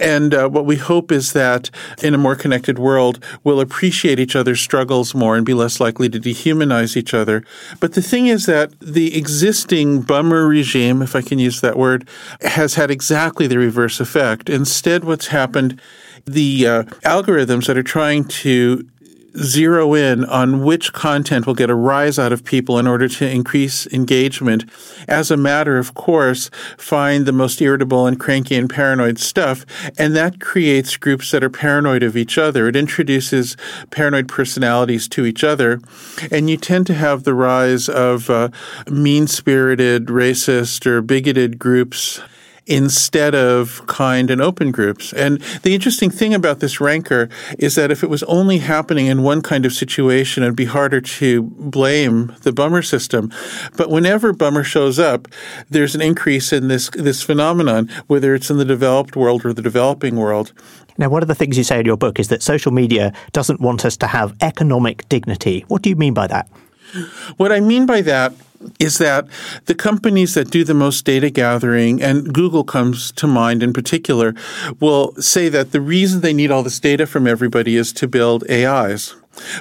And 0.00 0.32
uh, 0.32 0.48
what 0.48 0.64
we 0.64 0.76
hope 0.76 1.10
is 1.10 1.32
that 1.32 1.70
in 2.02 2.14
a 2.14 2.18
more 2.18 2.36
connected 2.36 2.78
world, 2.78 3.24
we'll 3.42 3.60
appreciate 3.60 4.20
each 4.20 4.36
other's 4.36 4.60
struggles 4.60 5.14
more 5.14 5.36
and 5.36 5.44
be 5.44 5.54
less 5.54 5.80
likely 5.80 6.08
to 6.10 6.20
dehumanize 6.20 6.96
each 6.96 7.14
other. 7.14 7.44
But 7.80 7.94
the 7.94 8.02
thing 8.02 8.28
is 8.28 8.46
that 8.46 8.78
the 8.78 9.16
existing 9.18 10.02
bummer 10.02 10.46
regime, 10.46 11.02
if 11.02 11.16
I 11.16 11.22
can 11.22 11.40
use 11.40 11.60
that 11.62 11.76
word, 11.76 12.08
has 12.42 12.74
had 12.74 12.92
exactly 12.92 13.48
the 13.48 13.58
reverse 13.58 13.98
effect. 13.98 14.48
Instead, 14.48 15.02
what's 15.02 15.28
happened, 15.28 15.80
the 16.28 16.66
uh, 16.66 16.82
algorithms 17.04 17.66
that 17.66 17.76
are 17.78 17.82
trying 17.82 18.24
to 18.24 18.88
zero 19.36 19.94
in 19.94 20.24
on 20.24 20.64
which 20.64 20.92
content 20.92 21.46
will 21.46 21.54
get 21.54 21.70
a 21.70 21.74
rise 21.74 22.18
out 22.18 22.32
of 22.32 22.44
people 22.44 22.78
in 22.78 22.86
order 22.86 23.08
to 23.08 23.28
increase 23.28 23.86
engagement. 23.88 24.64
As 25.06 25.30
a 25.30 25.36
matter 25.36 25.78
of 25.78 25.94
course, 25.94 26.50
find 26.76 27.26
the 27.26 27.32
most 27.32 27.60
irritable 27.60 28.06
and 28.06 28.18
cranky 28.18 28.56
and 28.56 28.68
paranoid 28.68 29.18
stuff. 29.18 29.64
And 29.98 30.16
that 30.16 30.40
creates 30.40 30.96
groups 30.96 31.30
that 31.30 31.44
are 31.44 31.50
paranoid 31.50 32.02
of 32.02 32.16
each 32.16 32.38
other. 32.38 32.68
It 32.68 32.76
introduces 32.76 33.56
paranoid 33.90 34.28
personalities 34.28 35.08
to 35.08 35.24
each 35.26 35.44
other. 35.44 35.80
And 36.30 36.48
you 36.48 36.56
tend 36.56 36.86
to 36.88 36.94
have 36.94 37.24
the 37.24 37.34
rise 37.34 37.88
of 37.88 38.30
uh, 38.30 38.48
mean 38.90 39.26
spirited, 39.26 40.06
racist, 40.06 40.86
or 40.86 41.02
bigoted 41.02 41.58
groups 41.58 42.20
instead 42.68 43.34
of 43.34 43.84
kind 43.86 44.30
and 44.30 44.40
open 44.40 44.70
groups. 44.70 45.12
And 45.14 45.40
the 45.62 45.74
interesting 45.74 46.10
thing 46.10 46.34
about 46.34 46.60
this 46.60 46.80
rancor 46.80 47.28
is 47.58 47.74
that 47.74 47.90
if 47.90 48.02
it 48.02 48.10
was 48.10 48.22
only 48.24 48.58
happening 48.58 49.06
in 49.06 49.22
one 49.22 49.40
kind 49.40 49.64
of 49.64 49.72
situation, 49.72 50.42
it'd 50.42 50.54
be 50.54 50.66
harder 50.66 51.00
to 51.00 51.42
blame 51.42 52.34
the 52.42 52.52
bummer 52.52 52.82
system. 52.82 53.32
But 53.76 53.90
whenever 53.90 54.32
bummer 54.32 54.62
shows 54.62 54.98
up, 54.98 55.28
there's 55.70 55.94
an 55.94 56.02
increase 56.02 56.52
in 56.52 56.68
this 56.68 56.90
this 56.90 57.22
phenomenon, 57.22 57.88
whether 58.06 58.34
it's 58.34 58.50
in 58.50 58.58
the 58.58 58.64
developed 58.64 59.16
world 59.16 59.46
or 59.46 59.52
the 59.52 59.62
developing 59.62 60.16
world. 60.16 60.52
Now, 60.98 61.08
one 61.08 61.22
of 61.22 61.28
the 61.28 61.34
things 61.34 61.56
you 61.56 61.64
say 61.64 61.80
in 61.80 61.86
your 61.86 61.96
book 61.96 62.18
is 62.18 62.28
that 62.28 62.42
social 62.42 62.72
media 62.72 63.12
doesn't 63.32 63.60
want 63.60 63.84
us 63.84 63.96
to 63.98 64.06
have 64.08 64.34
economic 64.42 65.08
dignity. 65.08 65.64
What 65.68 65.82
do 65.82 65.88
you 65.90 65.96
mean 65.96 66.12
by 66.12 66.26
that? 66.26 66.48
What 67.36 67.52
I 67.52 67.60
mean 67.60 67.86
by 67.86 68.00
that 68.02 68.32
is 68.78 68.98
that 68.98 69.26
the 69.66 69.74
companies 69.74 70.34
that 70.34 70.50
do 70.50 70.64
the 70.64 70.74
most 70.74 71.04
data 71.04 71.30
gathering, 71.30 72.02
and 72.02 72.32
Google 72.32 72.64
comes 72.64 73.12
to 73.12 73.26
mind 73.26 73.62
in 73.62 73.72
particular, 73.72 74.34
will 74.80 75.14
say 75.16 75.48
that 75.48 75.72
the 75.72 75.80
reason 75.80 76.20
they 76.20 76.32
need 76.32 76.50
all 76.50 76.62
this 76.62 76.80
data 76.80 77.06
from 77.06 77.26
everybody 77.26 77.76
is 77.76 77.92
to 77.94 78.08
build 78.08 78.48
AIs. 78.50 79.14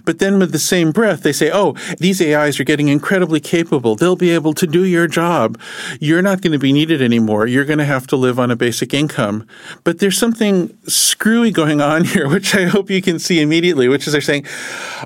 But 0.05 0.19
then 0.19 0.39
with 0.39 0.51
the 0.51 0.59
same 0.59 0.91
breath, 0.91 1.23
they 1.23 1.33
say, 1.33 1.51
oh, 1.51 1.73
these 1.99 2.21
AIs 2.21 2.59
are 2.59 2.63
getting 2.63 2.87
incredibly 2.87 3.39
capable. 3.39 3.95
They'll 3.95 4.15
be 4.15 4.31
able 4.31 4.53
to 4.53 4.67
do 4.67 4.83
your 4.85 5.07
job. 5.07 5.59
You're 5.99 6.21
not 6.21 6.41
going 6.41 6.53
to 6.53 6.59
be 6.59 6.73
needed 6.73 7.01
anymore. 7.01 7.47
You're 7.47 7.65
going 7.65 7.79
to 7.79 7.85
have 7.85 8.07
to 8.07 8.15
live 8.15 8.39
on 8.39 8.51
a 8.51 8.55
basic 8.55 8.93
income. 8.93 9.47
But 9.83 9.99
there's 9.99 10.17
something 10.17 10.77
screwy 10.87 11.51
going 11.51 11.81
on 11.81 12.05
here, 12.13 12.27
which 12.27 12.55
I 12.55 12.65
hope 12.65 12.89
you 12.89 13.01
can 13.01 13.19
see 13.19 13.41
immediately, 13.41 13.87
which 13.87 14.07
is 14.07 14.13
they're 14.13 14.21
saying 14.21 14.45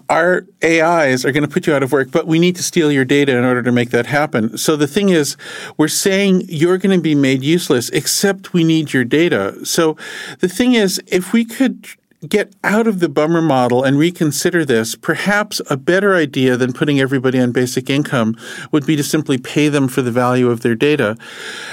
our 0.09 0.45
AIs 0.63 1.25
are 1.25 1.31
going 1.31 1.43
to 1.43 1.49
put 1.49 1.67
you 1.67 1.73
out 1.73 1.83
of 1.83 1.91
work, 1.91 2.11
but 2.11 2.27
we 2.27 2.39
need 2.39 2.55
to 2.55 2.63
steal 2.63 2.91
your 2.91 3.05
data 3.05 3.35
in 3.37 3.43
order 3.43 3.61
to 3.63 3.71
make 3.71 3.89
that 3.91 4.05
happen. 4.05 4.57
So 4.57 4.75
the 4.75 4.87
thing 4.87 5.09
is, 5.09 5.37
we're 5.77 5.87
saying 5.87 6.43
you're 6.47 6.77
going 6.77 6.95
to 6.95 7.01
be 7.01 7.15
made 7.15 7.43
useless, 7.43 7.89
except 7.89 8.53
we 8.53 8.63
need 8.63 8.93
your 8.93 9.03
data. 9.03 9.65
So 9.65 9.97
the 10.39 10.49
thing 10.49 10.73
is, 10.73 11.01
if 11.07 11.33
we 11.33 11.45
could 11.45 11.87
get 12.27 12.53
out 12.63 12.87
of 12.87 12.99
the 12.99 13.09
bummer 13.09 13.41
model 13.41 13.83
and 13.83 13.97
reconsider 13.97 14.63
this, 14.63 14.95
perhaps 14.95 15.61
a 15.69 15.77
better 15.77 16.15
idea 16.15 16.55
than 16.57 16.73
putting 16.73 16.99
everybody 16.99 17.39
on 17.39 17.51
basic 17.51 17.89
income 17.89 18.35
would 18.71 18.85
be 18.85 18.95
to 18.95 19.03
simply 19.03 19.37
pay 19.37 19.69
them 19.69 19.87
for 19.87 20.01
the 20.01 20.11
value 20.11 20.49
of 20.49 20.61
their 20.61 20.75
data. 20.75 21.17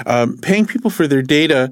Um, 0.07 0.38
paying 0.38 0.67
people 0.67 0.90
for 0.90 1.07
their 1.07 1.23
data 1.23 1.71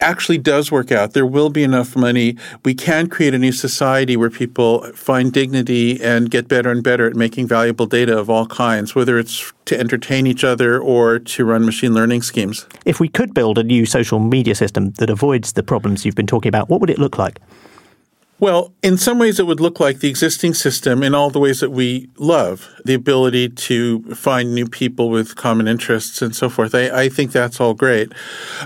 actually 0.00 0.38
does 0.38 0.72
work 0.72 0.90
out. 0.90 1.12
There 1.12 1.26
will 1.26 1.50
be 1.50 1.62
enough 1.62 1.94
money. 1.94 2.36
We 2.64 2.74
can 2.74 3.06
create 3.06 3.34
a 3.34 3.38
new 3.38 3.52
society 3.52 4.16
where 4.16 4.30
people 4.30 4.90
find 4.94 5.30
dignity 5.30 6.02
and 6.02 6.30
get 6.30 6.48
better 6.48 6.70
and 6.70 6.82
better 6.82 7.06
at 7.06 7.14
making 7.14 7.48
valuable 7.48 7.86
data 7.86 8.16
of 8.18 8.30
all 8.30 8.46
kinds, 8.46 8.94
whether 8.94 9.18
it's 9.18 9.52
to 9.66 9.78
entertain 9.78 10.26
each 10.26 10.42
other 10.42 10.80
or 10.80 11.18
to 11.18 11.44
run 11.44 11.66
machine 11.66 11.92
learning 11.92 12.22
schemes. 12.22 12.66
If 12.86 12.98
we 12.98 13.08
could 13.08 13.34
build 13.34 13.58
a 13.58 13.62
new 13.62 13.84
social 13.84 14.18
media 14.18 14.54
system 14.54 14.92
that 14.92 15.10
avoids 15.10 15.52
the 15.52 15.62
problems 15.62 16.04
you've 16.04 16.14
been 16.14 16.26
talking 16.26 16.48
about, 16.48 16.70
what 16.70 16.80
would 16.80 16.90
it 16.90 16.98
look 16.98 17.18
like? 17.18 17.38
Well, 18.40 18.72
in 18.82 18.96
some 18.96 19.18
ways, 19.18 19.38
it 19.38 19.46
would 19.46 19.60
look 19.60 19.80
like 19.80 19.98
the 19.98 20.08
existing 20.08 20.54
system 20.54 21.02
in 21.02 21.14
all 21.14 21.28
the 21.28 21.38
ways 21.38 21.60
that 21.60 21.70
we 21.70 22.08
love 22.16 22.70
the 22.86 22.94
ability 22.94 23.50
to 23.50 24.02
find 24.14 24.54
new 24.54 24.66
people 24.66 25.10
with 25.10 25.36
common 25.36 25.68
interests 25.68 26.22
and 26.22 26.34
so 26.34 26.48
forth. 26.48 26.74
I, 26.74 27.02
I, 27.02 27.08
think 27.10 27.32
that's 27.32 27.60
all 27.60 27.74
great. 27.74 28.14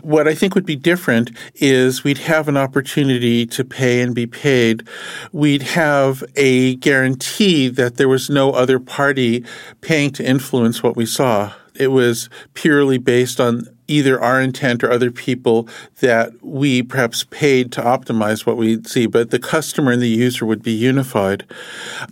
What 0.02 0.28
I 0.28 0.34
think 0.36 0.54
would 0.54 0.64
be 0.64 0.76
different 0.76 1.32
is 1.56 2.04
we'd 2.04 2.18
have 2.18 2.46
an 2.46 2.56
opportunity 2.56 3.46
to 3.46 3.64
pay 3.64 4.00
and 4.00 4.14
be 4.14 4.28
paid. 4.28 4.86
We'd 5.32 5.62
have 5.62 6.22
a 6.36 6.76
guarantee 6.76 7.66
that 7.70 7.96
there 7.96 8.08
was 8.08 8.30
no 8.30 8.52
other 8.52 8.78
party 8.78 9.44
paying 9.80 10.12
to 10.12 10.24
influence 10.24 10.84
what 10.84 10.94
we 10.94 11.04
saw. 11.04 11.52
It 11.74 11.88
was 11.88 12.30
purely 12.54 12.98
based 12.98 13.40
on 13.40 13.66
either 13.88 14.20
our 14.20 14.40
intent 14.40 14.82
or 14.82 14.90
other 14.90 15.10
people 15.10 15.68
that 16.00 16.32
we 16.42 16.82
perhaps 16.82 17.24
paid 17.24 17.72
to 17.72 17.82
optimize 17.82 18.46
what 18.46 18.56
we 18.56 18.82
see, 18.84 19.06
but 19.06 19.30
the 19.30 19.38
customer 19.38 19.92
and 19.92 20.02
the 20.02 20.08
user 20.08 20.46
would 20.46 20.62
be 20.62 20.72
unified. 20.72 21.44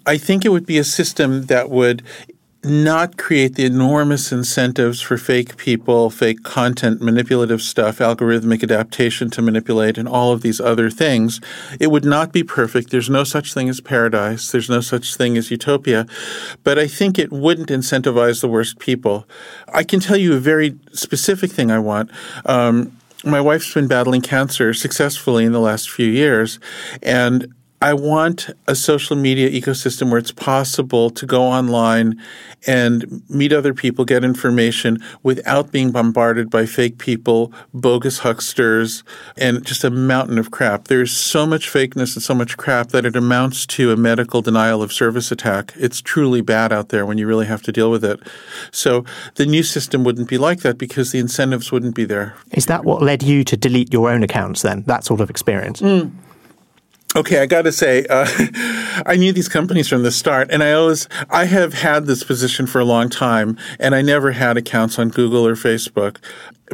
I 0.06 0.18
think 0.18 0.44
it 0.44 0.50
would 0.50 0.66
be 0.66 0.78
a 0.78 0.84
system 0.84 1.46
that 1.46 1.70
would 1.70 2.02
not 2.64 3.16
create 3.16 3.56
the 3.56 3.64
enormous 3.64 4.30
incentives 4.30 5.00
for 5.00 5.16
fake 5.16 5.56
people, 5.56 6.10
fake 6.10 6.44
content, 6.44 7.02
manipulative 7.02 7.60
stuff, 7.60 7.98
algorithmic 7.98 8.62
adaptation 8.62 9.30
to 9.30 9.42
manipulate, 9.42 9.98
and 9.98 10.08
all 10.08 10.32
of 10.32 10.42
these 10.42 10.60
other 10.60 10.88
things. 10.88 11.40
It 11.80 11.90
would 11.90 12.04
not 12.04 12.32
be 12.32 12.44
perfect. 12.44 12.90
There's 12.90 13.10
no 13.10 13.24
such 13.24 13.52
thing 13.52 13.68
as 13.68 13.80
paradise. 13.80 14.52
There's 14.52 14.70
no 14.70 14.80
such 14.80 15.16
thing 15.16 15.36
as 15.36 15.50
utopia. 15.50 16.06
But 16.62 16.78
I 16.78 16.86
think 16.86 17.18
it 17.18 17.32
wouldn't 17.32 17.68
incentivize 17.68 18.40
the 18.40 18.48
worst 18.48 18.78
people. 18.78 19.26
I 19.72 19.82
can 19.82 19.98
tell 19.98 20.16
you 20.16 20.34
a 20.34 20.40
very 20.40 20.78
specific 20.92 21.50
thing 21.50 21.70
I 21.70 21.80
want. 21.80 22.10
Um, 22.46 22.96
my 23.24 23.40
wife's 23.40 23.72
been 23.74 23.88
battling 23.88 24.20
cancer 24.20 24.74
successfully 24.74 25.44
in 25.44 25.52
the 25.52 25.60
last 25.60 25.90
few 25.90 26.06
years, 26.06 26.58
and 27.02 27.52
I 27.82 27.94
want 27.94 28.48
a 28.68 28.76
social 28.76 29.16
media 29.16 29.50
ecosystem 29.50 30.08
where 30.08 30.18
it's 30.18 30.30
possible 30.30 31.10
to 31.10 31.26
go 31.26 31.42
online 31.42 32.20
and 32.64 33.28
meet 33.28 33.52
other 33.52 33.74
people, 33.74 34.04
get 34.04 34.22
information 34.22 35.02
without 35.24 35.72
being 35.72 35.90
bombarded 35.90 36.48
by 36.48 36.64
fake 36.64 36.98
people, 36.98 37.52
bogus 37.74 38.20
hucksters, 38.20 39.02
and 39.36 39.66
just 39.66 39.82
a 39.82 39.90
mountain 39.90 40.38
of 40.38 40.52
crap. 40.52 40.84
There's 40.84 41.10
so 41.10 41.44
much 41.44 41.68
fakeness 41.68 42.14
and 42.14 42.22
so 42.22 42.36
much 42.36 42.56
crap 42.56 42.90
that 42.90 43.04
it 43.04 43.16
amounts 43.16 43.66
to 43.66 43.90
a 43.90 43.96
medical 43.96 44.42
denial 44.42 44.80
of 44.80 44.92
service 44.92 45.32
attack. 45.32 45.72
It's 45.76 46.00
truly 46.00 46.40
bad 46.40 46.72
out 46.72 46.90
there 46.90 47.04
when 47.04 47.18
you 47.18 47.26
really 47.26 47.46
have 47.46 47.62
to 47.62 47.72
deal 47.72 47.90
with 47.90 48.04
it. 48.04 48.20
So 48.70 49.04
the 49.34 49.46
new 49.46 49.64
system 49.64 50.04
wouldn't 50.04 50.28
be 50.28 50.38
like 50.38 50.60
that 50.60 50.78
because 50.78 51.10
the 51.10 51.18
incentives 51.18 51.72
wouldn't 51.72 51.96
be 51.96 52.04
there. 52.04 52.36
Is 52.52 52.66
that 52.66 52.84
what 52.84 53.02
led 53.02 53.24
you 53.24 53.42
to 53.42 53.56
delete 53.56 53.92
your 53.92 54.08
own 54.08 54.22
accounts 54.22 54.62
then, 54.62 54.84
that 54.86 55.02
sort 55.02 55.20
of 55.20 55.30
experience? 55.30 55.80
Mm. 55.80 56.12
Okay, 57.14 57.40
I 57.40 57.46
got 57.46 57.62
to 57.62 57.72
say, 57.72 58.06
uh, 58.08 58.26
I 59.06 59.16
knew 59.18 59.32
these 59.32 59.48
companies 59.48 59.86
from 59.86 60.02
the 60.02 60.10
start, 60.10 60.50
and 60.50 60.62
I 60.62 60.72
always, 60.72 61.08
I 61.28 61.44
have 61.44 61.74
had 61.74 62.06
this 62.06 62.24
position 62.24 62.66
for 62.66 62.80
a 62.80 62.86
long 62.86 63.10
time, 63.10 63.58
and 63.78 63.94
I 63.94 64.00
never 64.00 64.32
had 64.32 64.56
accounts 64.56 64.98
on 64.98 65.10
Google 65.10 65.46
or 65.46 65.54
Facebook 65.54 66.16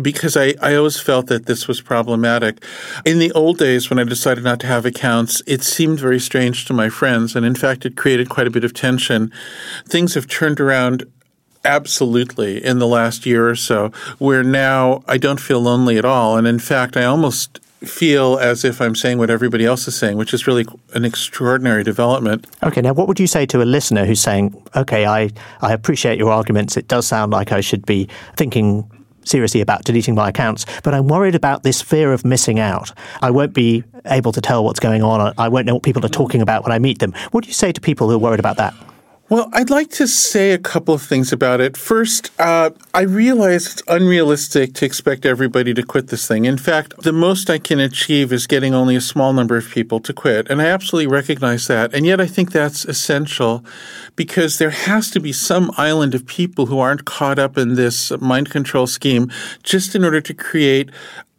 because 0.01 0.37
I, 0.37 0.55
I 0.63 0.77
always 0.77 1.01
felt 1.01 1.27
that 1.27 1.47
this 1.47 1.67
was 1.67 1.81
problematic. 1.81 2.63
In 3.05 3.19
the 3.19 3.33
old 3.33 3.59
days, 3.59 3.91
when 3.91 3.99
I 3.99 4.05
decided 4.05 4.45
not 4.45 4.61
to 4.61 4.69
have 4.69 4.87
accounts, 4.87 5.43
it 5.45 5.65
seemed 5.65 5.99
very 5.99 6.21
strange 6.21 6.67
to 6.67 6.73
my 6.73 6.89
friends, 6.89 7.35
and 7.35 7.45
in 7.45 7.57
fact, 7.57 7.85
it 7.85 7.97
created 7.97 8.29
quite 8.29 8.47
a 8.47 8.51
bit 8.51 8.63
of 8.63 8.73
tension. 8.73 9.33
Things 9.87 10.15
have 10.15 10.29
turned 10.29 10.61
around 10.61 11.05
absolutely 11.65 12.65
in 12.65 12.79
the 12.79 12.87
last 12.87 13.27
year 13.27 13.51
or 13.51 13.57
so, 13.57 13.91
where 14.19 14.45
now 14.45 15.03
I 15.09 15.19
don't 15.19 15.41
feel 15.41 15.61
lonely 15.61 15.99
at 15.99 16.05
all, 16.05 16.37
and 16.37 16.47
in 16.47 16.61
fact, 16.61 16.97
I 16.97 17.05
almost 17.05 17.59
feel 17.81 18.39
as 18.39 18.65
if 18.65 18.81
I'm 18.81 18.95
saying 18.95 19.19
what 19.19 19.31
everybody 19.31 19.65
else 19.65 19.87
is 19.87 19.97
saying, 19.97 20.17
which 20.17 20.35
is 20.35 20.47
really 20.47 20.67
an 20.95 21.05
extraordinary 21.05 21.85
development. 21.85 22.47
Okay, 22.63 22.81
now 22.81 22.93
what 22.93 23.07
would 23.09 23.21
you 23.21 23.27
say 23.27 23.47
to 23.47 23.63
a 23.63 23.65
listener 23.65 24.05
who's 24.05 24.21
saying, 24.21 24.61
okay, 24.75 25.07
I, 25.07 25.31
I 25.61 25.73
appreciate 25.73 26.19
your 26.19 26.31
arguments. 26.31 26.77
It 26.77 26.89
does 26.89 27.07
sound 27.07 27.33
like 27.33 27.53
I 27.53 27.61
should 27.61 27.87
be 27.87 28.09
thinking 28.37 28.91
seriously 29.25 29.61
about 29.61 29.85
deleting 29.85 30.15
my 30.15 30.31
accounts, 30.31 30.65
but 30.83 30.95
I'm 30.95 31.07
worried 31.07 31.35
about 31.35 31.63
this 31.63 31.83
fear 31.83 32.13
of 32.13 32.25
missing 32.25 32.59
out. 32.59 32.93
I 33.23 33.31
won't 33.31 33.53
be 33.53 33.85
able 34.07 34.33
to 34.33 34.41
tell 34.41 34.65
what's 34.65 34.81
going 34.81 35.03
on. 35.03 35.35
I 35.39 35.49
won't 35.49 35.67
know 35.67 35.75
what 35.75 35.83
people 35.83 36.05
are 36.05 36.09
talking 36.09 36.41
about 36.41 36.65
when 36.65 36.73
I 36.73 36.79
meet 36.79 36.99
them. 36.99 37.13
What 37.31 37.45
do 37.45 37.49
you 37.49 37.55
say 37.55 37.73
to 37.73 37.81
people 37.81 38.09
who 38.09 38.17
are 38.17 38.19
worried 38.19 38.41
about 38.41 38.57
that? 38.57 38.75
Well, 39.31 39.51
I'd 39.53 39.69
like 39.69 39.91
to 39.91 40.09
say 40.09 40.53
a 40.53 40.59
couple 40.59 40.95
of 40.95 41.03
things 41.03 41.35
about 41.35 41.61
it. 41.61 41.77
First, 41.77 42.31
uh, 42.41 42.71
I 42.95 43.03
realize 43.03 43.67
it's 43.67 43.83
unrealistic 43.87 44.73
to 44.77 44.87
expect 44.87 45.27
everybody 45.27 45.75
to 45.75 45.83
quit 45.83 46.07
this 46.07 46.27
thing. 46.27 46.47
In 46.47 46.57
fact, 46.57 46.95
the 47.03 47.13
most 47.13 47.51
I 47.51 47.59
can 47.59 47.79
achieve 47.79 48.33
is 48.33 48.47
getting 48.47 48.73
only 48.73 48.97
a 48.97 49.03
small 49.03 49.35
number 49.35 49.59
of 49.59 49.69
people 49.69 50.01
to 50.01 50.15
quit. 50.15 50.49
And 50.49 50.63
I 50.63 50.69
absolutely 50.69 51.09
recognize 51.09 51.67
that. 51.67 51.93
And 51.93 52.07
yet 52.07 52.23
I 52.23 52.27
think 52.27 52.53
that's 52.53 52.87
essential 52.87 53.63
because 54.17 54.57
there 54.57 54.71
has 54.71 55.11
to 55.11 55.21
be 55.21 55.33
some 55.33 55.73
island 55.77 56.15
of 56.15 56.25
people 56.25 56.65
who 56.65 56.79
aren't 56.79 57.05
caught 57.05 57.39
up 57.39 57.59
in 57.59 57.75
this 57.75 58.11
mind 58.23 58.49
control 58.49 58.87
scheme 58.87 59.31
just 59.63 59.95
in 59.95 60.05
order 60.05 60.23
to 60.23 60.33
create 60.33 60.89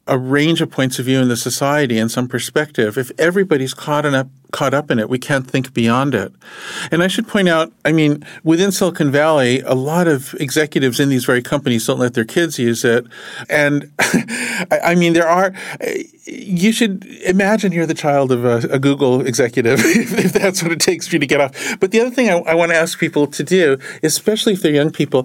a 0.06 0.18
range 0.18 0.62
of 0.62 0.70
points 0.70 1.00
of 1.00 1.06
view 1.06 1.20
in 1.20 1.28
the 1.28 1.38
society 1.38 1.98
and 1.98 2.12
some 2.12 2.28
perspective. 2.28 3.00
If 3.00 3.10
everybody's 3.18 3.74
caught 3.74 4.06
up 4.06 4.28
caught 4.52 4.74
up 4.74 4.90
in 4.90 5.00
it, 5.00 5.10
we 5.10 5.20
can't 5.20 5.50
think 5.50 5.74
beyond 5.74 6.16
it. 6.16 6.34
And 6.92 7.04
I 7.04 7.08
should 7.08 7.28
point 7.28 7.50
out, 7.50 7.72
I 7.86 7.92
mean, 7.92 8.26
within 8.44 8.72
Silicon 8.72 9.12
Valley, 9.12 9.62
a 9.62 9.76
lot 9.76 10.08
of 10.08 10.34
executives 10.36 11.00
in 11.00 11.10
these 11.10 11.26
very 11.26 11.42
companies 11.42 11.86
don't 11.86 12.00
let 12.00 12.14
their 12.14 12.26
kids 12.26 12.58
use 12.58 12.84
it. 12.84 13.06
And 13.50 13.92
I 14.72 14.96
mean, 14.96 15.14
there 15.14 15.28
are 15.28 15.54
eh, 15.82 16.04
you 16.32 16.72
should 16.72 17.06
imagine 17.26 17.72
you're 17.72 17.86
the 17.86 17.94
child 17.94 18.32
of 18.32 18.46
a, 18.46 18.58
a 18.70 18.80
Google 18.80 19.26
executive, 19.26 19.80
if 19.84 20.34
that's 20.34 20.62
what 20.62 20.72
it 20.72 20.80
takes 20.80 21.08
for 21.08 21.16
you 21.16 21.20
to 21.20 21.26
get 21.26 21.42
off. 21.42 21.80
But 21.80 21.92
the 21.92 22.00
other 22.02 22.12
thing 22.12 22.30
I, 22.30 22.38
I 22.40 22.54
want 22.54 22.72
to 22.72 22.78
ask 22.78 23.00
people 23.00 23.28
to 23.28 23.44
do, 23.44 23.78
especially 24.04 24.54
if 24.54 24.62
they're 24.62 24.74
young 24.74 24.92
people, 24.92 25.24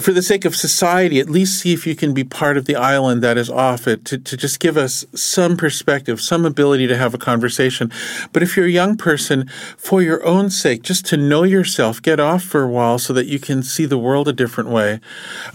for 0.00 0.12
the 0.12 0.22
sake 0.22 0.44
of 0.44 0.56
society, 0.56 1.20
at 1.20 1.30
least 1.30 1.60
see 1.60 1.72
if 1.72 1.86
you 1.86 1.94
can 1.94 2.14
be 2.14 2.24
part 2.24 2.56
of 2.56 2.64
the 2.64 2.76
island 2.76 3.22
that 3.22 3.38
is 3.38 3.50
off 3.50 3.86
it, 3.86 4.04
to, 4.06 4.18
to 4.18 4.36
just 4.36 4.60
give 4.60 4.76
us 4.76 5.04
some 5.14 5.56
perspective, 5.56 6.20
some 6.20 6.44
ability 6.44 6.86
to 6.86 6.96
have 6.96 7.14
a 7.14 7.18
conversation. 7.18 7.90
But 8.32 8.42
if 8.42 8.56
you're 8.56 8.59
a 8.64 8.70
young 8.70 8.96
person, 8.96 9.48
for 9.76 10.02
your 10.02 10.24
own 10.24 10.50
sake, 10.50 10.82
just 10.82 11.06
to 11.06 11.16
know 11.16 11.42
yourself, 11.42 12.00
get 12.00 12.20
off 12.20 12.42
for 12.42 12.62
a 12.62 12.68
while 12.68 12.98
so 12.98 13.12
that 13.12 13.26
you 13.26 13.38
can 13.38 13.62
see 13.62 13.86
the 13.86 13.98
world 13.98 14.28
a 14.28 14.32
different 14.32 14.70
way. 14.70 15.00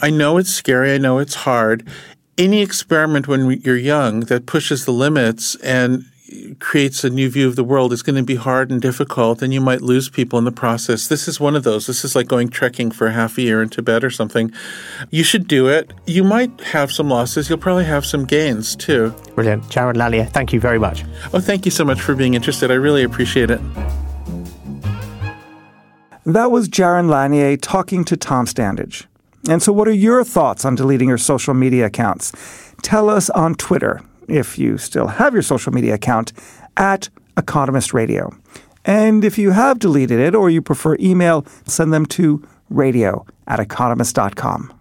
I 0.01 0.09
know 0.09 0.37
it's 0.37 0.51
scary. 0.51 0.93
I 0.93 0.97
know 0.97 1.19
it's 1.19 1.35
hard 1.35 1.87
any 2.37 2.61
experiment 2.61 3.27
when 3.27 3.49
you're 3.61 3.77
young 3.77 4.21
that 4.21 4.45
pushes 4.45 4.85
the 4.85 4.91
limits 4.91 5.55
and 5.57 6.05
creates 6.59 7.03
a 7.03 7.09
new 7.09 7.29
view 7.29 7.47
of 7.47 7.55
the 7.55 7.63
world 7.63 7.93
is 7.93 8.01
going 8.01 8.15
to 8.15 8.23
be 8.23 8.35
hard 8.35 8.71
and 8.71 8.81
difficult, 8.81 9.41
and 9.41 9.53
you 9.53 9.61
might 9.61 9.81
lose 9.81 10.09
people 10.09 10.39
in 10.39 10.45
the 10.45 10.51
process. 10.51 11.07
This 11.07 11.27
is 11.27 11.39
one 11.39 11.55
of 11.55 11.63
those. 11.63 11.87
This 11.87 12.03
is 12.03 12.15
like 12.15 12.27
going 12.27 12.49
trekking 12.49 12.91
for 12.91 13.09
half 13.09 13.37
a 13.37 13.41
year 13.41 13.61
in 13.61 13.69
Tibet 13.69 14.03
or 14.03 14.09
something. 14.09 14.51
You 15.11 15.23
should 15.23 15.47
do 15.47 15.67
it. 15.67 15.93
You 16.05 16.23
might 16.23 16.59
have 16.61 16.91
some 16.91 17.09
losses. 17.09 17.49
You'll 17.49 17.59
probably 17.59 17.85
have 17.85 18.05
some 18.05 18.25
gains 18.25 18.75
too. 18.75 19.13
Brilliant. 19.35 19.63
Jaron 19.65 19.97
Lanier, 19.97 20.25
thank 20.25 20.51
you 20.53 20.59
very 20.59 20.79
much. 20.79 21.03
Oh, 21.33 21.39
thank 21.39 21.65
you 21.65 21.71
so 21.71 21.85
much 21.85 22.01
for 22.01 22.15
being 22.15 22.33
interested. 22.33 22.71
I 22.71 22.75
really 22.75 23.03
appreciate 23.03 23.51
it. 23.51 23.61
That 26.25 26.49
was 26.49 26.67
Jaron 26.67 27.07
Lanier 27.07 27.55
talking 27.55 28.03
to 28.05 28.17
Tom 28.17 28.47
Standage. 28.47 29.05
And 29.47 29.61
so, 29.61 29.71
what 29.71 29.87
are 29.87 29.93
your 29.93 30.23
thoughts 30.23 30.65
on 30.65 30.73
deleting 30.73 31.09
your 31.09 31.19
social 31.19 31.53
media 31.53 31.85
accounts? 31.85 32.31
Tell 32.81 33.11
us 33.11 33.29
on 33.29 33.53
Twitter, 33.53 34.01
if 34.27 34.57
you 34.57 34.77
still 34.77 35.07
have 35.07 35.33
your 35.33 35.41
social 35.41 35.73
media 35.73 35.93
account, 35.93 36.33
at 36.77 37.09
Economist 37.37 37.93
Radio. 37.93 38.35
And 38.83 39.23
if 39.23 39.37
you 39.37 39.51
have 39.51 39.79
deleted 39.79 40.19
it 40.19 40.35
or 40.35 40.49
you 40.49 40.61
prefer 40.61 40.95
email, 40.99 41.45
send 41.65 41.91
them 41.91 42.05
to 42.07 42.47
radio 42.69 43.25
at 43.47 43.59
economist.com. 43.59 44.73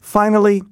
Finally, 0.00 0.62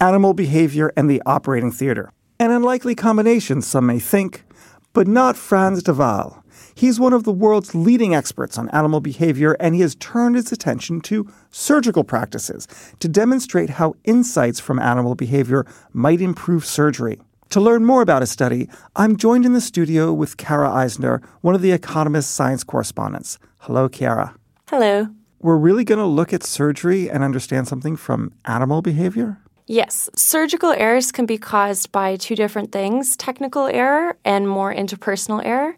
animal 0.00 0.32
behavior 0.32 0.92
and 0.96 1.10
the 1.10 1.22
operating 1.26 1.70
theater. 1.70 2.10
An 2.40 2.50
unlikely 2.50 2.94
combination, 2.94 3.60
some 3.60 3.86
may 3.86 3.98
think, 3.98 4.44
but 4.92 5.06
not 5.06 5.36
Frans 5.36 5.82
de 5.82 5.92
Waal. 5.92 6.42
He's 6.78 7.00
one 7.00 7.12
of 7.12 7.24
the 7.24 7.32
world's 7.32 7.74
leading 7.74 8.14
experts 8.14 8.56
on 8.56 8.68
animal 8.68 9.00
behavior, 9.00 9.56
and 9.58 9.74
he 9.74 9.80
has 9.80 9.96
turned 9.96 10.36
his 10.36 10.52
attention 10.52 11.00
to 11.00 11.28
surgical 11.50 12.04
practices 12.04 12.68
to 13.00 13.08
demonstrate 13.08 13.68
how 13.68 13.96
insights 14.04 14.60
from 14.60 14.78
animal 14.78 15.16
behavior 15.16 15.66
might 15.92 16.20
improve 16.20 16.64
surgery. 16.64 17.18
To 17.50 17.60
learn 17.60 17.84
more 17.84 18.00
about 18.00 18.22
his 18.22 18.30
study, 18.30 18.68
I'm 18.94 19.16
joined 19.16 19.44
in 19.44 19.54
the 19.54 19.60
studio 19.60 20.12
with 20.12 20.36
Kara 20.36 20.70
Eisner, 20.70 21.20
one 21.40 21.56
of 21.56 21.62
the 21.62 21.72
Economist 21.72 22.30
science 22.30 22.62
correspondents. 22.62 23.40
Hello, 23.58 23.88
Kara. 23.88 24.36
Hello. 24.70 25.08
We're 25.40 25.56
really 25.56 25.82
going 25.82 25.98
to 25.98 26.06
look 26.06 26.32
at 26.32 26.44
surgery 26.44 27.10
and 27.10 27.24
understand 27.24 27.66
something 27.66 27.96
from 27.96 28.32
animal 28.44 28.82
behavior? 28.82 29.40
Yes, 29.66 30.08
surgical 30.16 30.70
errors 30.70 31.12
can 31.12 31.26
be 31.26 31.38
caused 31.38 31.92
by 31.92 32.16
two 32.16 32.36
different 32.36 32.70
things 32.70 33.16
technical 33.16 33.66
error 33.66 34.16
and 34.24 34.48
more 34.48 34.72
interpersonal 34.72 35.44
error. 35.44 35.76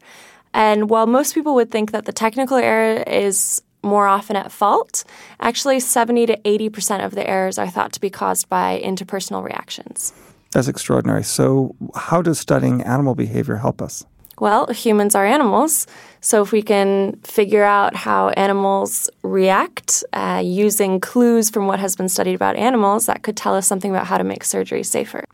And 0.53 0.91
while 0.91 1.07
most 1.07 1.35
people 1.35 1.55
would 1.55 1.71
think 1.71 1.93
that 1.93 2.05
the 2.05 2.13
technical 2.13 2.57
error 2.57 3.03
is 3.07 3.63
more 3.83 4.07
often 4.07 4.37
at 4.37 4.53
fault, 4.53 5.05
actually 5.41 5.81
70 5.81 6.27
to 6.27 6.37
80% 6.39 7.05
of 7.05 7.15
the 7.15 7.29
errors 7.29 7.59
are 7.59 7.69
thought 7.69 7.93
to 7.93 8.01
be 8.01 8.11
caused 8.11 8.49
by 8.49 8.81
interpersonal 8.85 9.43
reactions. 9.43 10.13
That's 10.53 10.69
extraordinary. 10.69 11.23
So, 11.23 11.77
how 11.95 12.23
does 12.23 12.39
studying 12.39 12.83
animal 12.83 13.15
behavior 13.15 13.57
help 13.57 13.81
us? 13.81 14.05
Well, 14.41 14.67
humans 14.69 15.15
are 15.15 15.25
animals. 15.25 15.87
So, 16.21 16.43
if 16.43 16.51
we 16.51 16.61
can 16.61 17.21
figure 17.23 17.63
out 17.63 17.95
how 17.95 18.31
animals 18.31 19.09
react 19.23 20.03
uh, 20.13 20.43
using 20.45 20.99
clues 20.99 21.51
from 21.51 21.69
what 21.69 21.79
has 21.79 21.95
been 21.95 22.09
studied 22.09 22.35
about 22.35 22.57
animals, 22.57 23.07
that 23.07 23.23
could 23.23 23.37
tell 23.37 23.55
us 23.55 23.67
something 23.67 23.93
about 23.93 24.07
how 24.07 24.19
to 24.19 24.25
make 24.25 24.43
surgery 24.43 24.83
safer. 24.83 25.25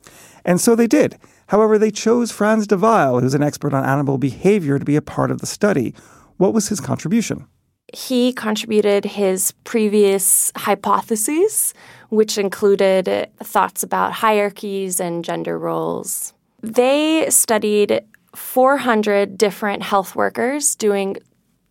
And 0.45 0.61
so 0.61 0.77
they 0.77 0.87
did. 0.87 1.19
However, 1.49 1.79
they 1.79 1.91
chose 1.91 2.33
Frans 2.33 2.67
de 2.67 2.77
Waal, 2.77 3.21
who's 3.21 3.35
an 3.35 3.43
expert 3.43 3.73
on 3.73 3.85
animal 3.85 4.19
behavior, 4.19 4.79
to 4.79 4.85
be 4.85 4.97
a 4.97 5.03
part 5.03 5.31
of 5.31 5.41
the 5.41 5.47
study. 5.47 5.95
What 6.37 6.53
was 6.53 6.69
his 6.69 6.81
contribution? 6.81 7.47
He 7.93 8.33
contributed 8.33 9.05
his 9.05 9.53
previous 9.65 10.51
hypotheses, 10.57 11.73
which 12.09 12.37
included 12.37 13.31
thoughts 13.43 13.83
about 13.83 14.13
hierarchies 14.13 14.99
and 14.99 15.25
gender 15.25 15.59
roles. 15.59 16.35
They 16.63 17.31
studied 17.31 18.03
400 18.35 19.39
different 19.39 19.83
health 19.83 20.17
workers 20.17 20.75
doing 20.75 21.17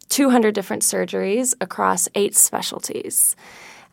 200 0.09 0.55
different 0.55 0.83
surgeries 0.83 1.53
across 1.59 2.07
eight 2.15 2.35
specialties. 2.35 3.35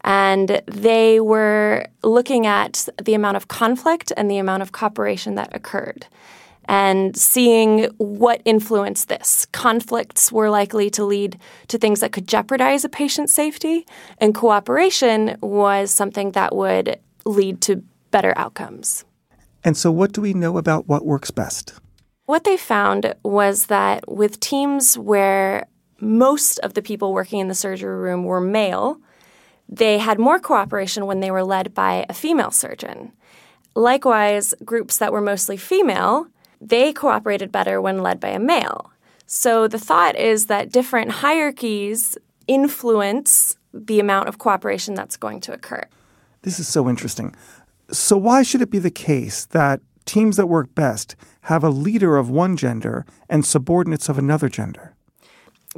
And 0.05 0.62
they 0.67 1.21
were 1.21 1.87
looking 2.03 2.47
at 2.47 2.88
the 3.01 3.15
amount 3.15 3.37
of 3.37 3.49
conflict 3.49 4.12
and 4.17 4.31
the 4.31 4.38
amount 4.38 4.62
of 4.62 4.73
cooperation 4.73 5.37
that 5.37 5.55
occurred 5.55 6.07
and 6.67 7.17
seeing 7.17 7.85
what 7.99 8.41
influenced 8.45 9.09
this. 9.09 9.47
Conflicts 9.53 10.31
were 10.31 10.51
likely 10.51 10.91
to 10.91 11.05
lead 11.05 11.38
to 11.69 11.79
things 11.79 12.01
that 12.01 12.12
could 12.12 12.29
jeopardize 12.29 12.85
a 12.85 12.88
patient's 12.88 13.33
safety, 13.33 13.87
and 14.19 14.35
cooperation 14.35 15.37
was 15.41 15.91
something 15.91 16.33
that 16.33 16.55
would 16.55 16.99
lead 17.25 17.61
to 17.62 17.83
better 18.11 18.33
outcomes. 18.37 19.05
And 19.65 19.77
so, 19.77 19.91
what 19.91 20.12
do 20.12 20.21
we 20.21 20.35
know 20.35 20.59
about 20.59 20.88
what 20.88 21.05
works 21.05 21.31
best? 21.31 21.75
What 22.27 22.45
they 22.45 22.57
found 22.57 23.15
was 23.25 23.67
that 23.67 24.09
with 24.09 24.41
teams 24.41 24.97
where 24.97 25.67
most 26.01 26.59
of 26.61 26.75
the 26.75 26.83
people 26.83 27.12
working 27.12 27.41
in 27.41 27.49
the 27.49 27.55
surgery 27.55 27.97
room 27.97 28.25
were 28.25 28.41
male, 28.41 28.99
they 29.72 29.96
had 29.96 30.18
more 30.18 30.38
cooperation 30.38 31.06
when 31.06 31.20
they 31.20 31.30
were 31.30 31.42
led 31.42 31.72
by 31.72 32.04
a 32.06 32.12
female 32.12 32.50
surgeon. 32.50 33.11
Likewise, 33.74 34.52
groups 34.66 34.98
that 34.98 35.12
were 35.12 35.22
mostly 35.22 35.56
female, 35.56 36.26
they 36.61 36.92
cooperated 36.92 37.50
better 37.50 37.80
when 37.80 38.02
led 38.02 38.20
by 38.20 38.28
a 38.28 38.38
male. 38.38 38.92
So 39.26 39.66
the 39.66 39.78
thought 39.78 40.14
is 40.14 40.46
that 40.46 40.70
different 40.70 41.11
hierarchies 41.11 42.18
influence 42.46 43.56
the 43.72 43.98
amount 43.98 44.28
of 44.28 44.37
cooperation 44.37 44.92
that's 44.92 45.16
going 45.16 45.40
to 45.40 45.54
occur. 45.54 45.85
This 46.42 46.61
is 46.61 46.68
so 46.68 46.87
interesting. 46.87 47.35
So, 47.90 48.18
why 48.18 48.42
should 48.42 48.61
it 48.61 48.70
be 48.70 48.78
the 48.78 48.90
case 48.90 49.46
that 49.46 49.80
teams 50.04 50.37
that 50.37 50.48
work 50.48 50.74
best 50.74 51.16
have 51.42 51.64
a 51.64 51.70
leader 51.70 52.18
of 52.18 52.28
one 52.28 52.58
gender 52.58 53.06
and 53.30 53.44
subordinates 53.46 54.11
of 54.11 54.18
another 54.18 54.50
gender? 54.50 54.94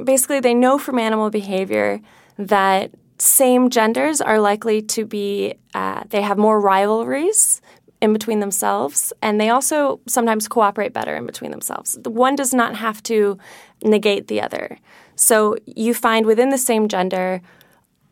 Basically, 0.03 0.41
they 0.41 0.53
know 0.53 0.77
from 0.77 0.99
animal 0.99 1.29
behavior 1.29 2.01
that 2.37 2.91
same 3.17 3.69
genders 3.69 4.21
are 4.21 4.39
likely 4.39 4.81
to 4.81 5.05
be, 5.05 5.55
uh, 5.73 6.03
they 6.09 6.21
have 6.21 6.37
more 6.37 6.59
rivalries 6.59 7.61
in 8.01 8.13
between 8.13 8.39
themselves, 8.39 9.13
and 9.21 9.39
they 9.39 9.49
also 9.49 9.99
sometimes 10.07 10.47
cooperate 10.47 10.93
better 10.93 11.15
in 11.15 11.25
between 11.25 11.51
themselves. 11.51 11.97
The 12.01 12.09
one 12.09 12.35
does 12.35 12.53
not 12.53 12.75
have 12.75 13.01
to 13.03 13.37
negate 13.83 14.27
the 14.27 14.41
other. 14.41 14.77
So 15.15 15.55
you 15.65 15.93
find 15.93 16.25
within 16.25 16.49
the 16.49 16.57
same 16.57 16.87
gender 16.87 17.41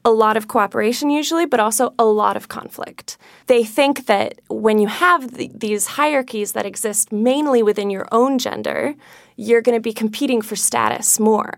a 0.05 0.11
lot 0.11 0.35
of 0.35 0.47
cooperation 0.47 1.09
usually, 1.09 1.45
but 1.45 1.59
also 1.59 1.93
a 1.97 2.05
lot 2.05 2.35
of 2.35 2.47
conflict. 2.47 3.17
They 3.47 3.63
think 3.63 4.05
that 4.07 4.39
when 4.49 4.77
you 4.77 4.87
have 4.87 5.35
the, 5.35 5.49
these 5.53 5.87
hierarchies 5.87 6.51
that 6.53 6.65
exist 6.65 7.11
mainly 7.11 7.63
within 7.63 7.89
your 7.89 8.07
own 8.11 8.37
gender, 8.37 8.95
you're 9.37 9.61
going 9.61 9.77
to 9.77 9.81
be 9.81 9.93
competing 9.93 10.41
for 10.41 10.55
status 10.55 11.19
more. 11.19 11.57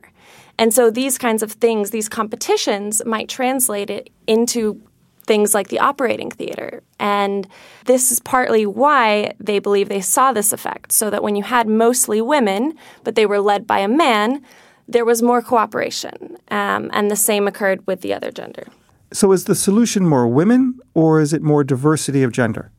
And 0.58 0.74
so 0.74 0.89
these 0.89 1.18
kinds 1.18 1.44
of 1.44 1.52
things, 1.54 1.91
these 1.91 2.10
competitions 2.10 3.04
might 3.06 3.28
translate 3.30 3.89
it 3.89 4.10
into 4.26 4.82
things 5.26 5.54
like 5.54 5.70
the 5.70 5.80
operating 5.80 6.30
theater. 6.32 6.84
And 7.00 7.48
this 7.86 8.12
is 8.12 8.20
partly 8.20 8.65
why 8.65 9.34
they 9.39 9.60
believe 9.60 9.89
they 9.89 10.02
saw 10.02 10.32
this 10.32 10.54
effect, 10.54 10.91
so 10.91 11.10
that 11.10 11.24
when 11.24 11.36
you 11.36 11.44
had 11.44 11.68
mostly 11.68 12.22
women, 12.22 12.76
but 13.04 13.15
they 13.15 13.26
were 13.26 13.39
led 13.39 13.65
by 13.65 13.80
a 13.80 13.88
man, 13.88 14.44
there 14.88 15.06
was 15.06 15.22
more 15.22 15.41
cooperation. 15.41 16.38
Um, 16.50 16.89
and 16.94 17.10
the 17.10 17.15
same 17.15 17.48
occurred 17.48 17.86
with 17.88 18.02
the 18.02 18.13
other 18.13 18.32
gender. 18.32 18.68
So 19.12 19.32
is 19.32 19.46
the 19.46 19.56
solution 19.56 20.06
more 20.06 20.28
women, 20.28 20.80
or 20.94 21.20
is 21.22 21.34
it 21.34 21.41
more 21.41 21.63
diversity 21.63 22.22
of 22.24 22.32
gender? 22.32 22.72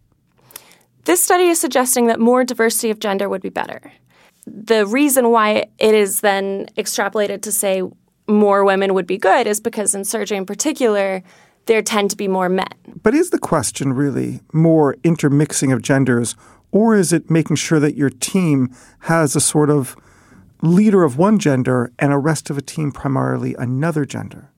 This 1.04 1.20
study 1.20 1.44
is 1.44 1.60
suggesting 1.60 2.06
that 2.06 2.18
more 2.18 2.44
diversity 2.44 2.90
of 2.90 2.98
gender 2.98 3.28
would 3.28 3.42
be 3.42 3.48
better 3.48 3.92
the 4.46 4.86
reason 4.86 5.30
why 5.30 5.66
it 5.78 5.94
is 5.94 6.20
then 6.20 6.66
extrapolated 6.76 7.42
to 7.42 7.52
say 7.52 7.82
more 8.28 8.64
women 8.64 8.94
would 8.94 9.06
be 9.06 9.18
good 9.18 9.46
is 9.46 9.60
because 9.60 9.94
in 9.94 10.04
surgery 10.04 10.36
in 10.36 10.46
particular, 10.46 11.22
there 11.66 11.82
tend 11.82 12.10
to 12.10 12.16
be 12.16 12.28
more 12.28 12.48
men. 12.48 12.66
But 13.02 13.14
is 13.14 13.30
the 13.30 13.38
question 13.38 13.92
really 13.92 14.40
more 14.52 14.96
intermixing 15.02 15.72
of 15.72 15.82
genders, 15.82 16.36
or 16.70 16.94
is 16.94 17.12
it 17.12 17.30
making 17.30 17.56
sure 17.56 17.80
that 17.80 17.96
your 17.96 18.10
team 18.10 18.74
has 19.00 19.36
a 19.36 19.40
sort 19.40 19.70
of 19.70 19.96
leader 20.62 21.02
of 21.04 21.18
one 21.18 21.38
gender 21.38 21.92
and 21.98 22.12
a 22.12 22.18
rest 22.18 22.50
of 22.50 22.58
a 22.58 22.62
team 22.62 22.92
primarily 22.92 23.54
another 23.56 24.04
gender? 24.04 24.50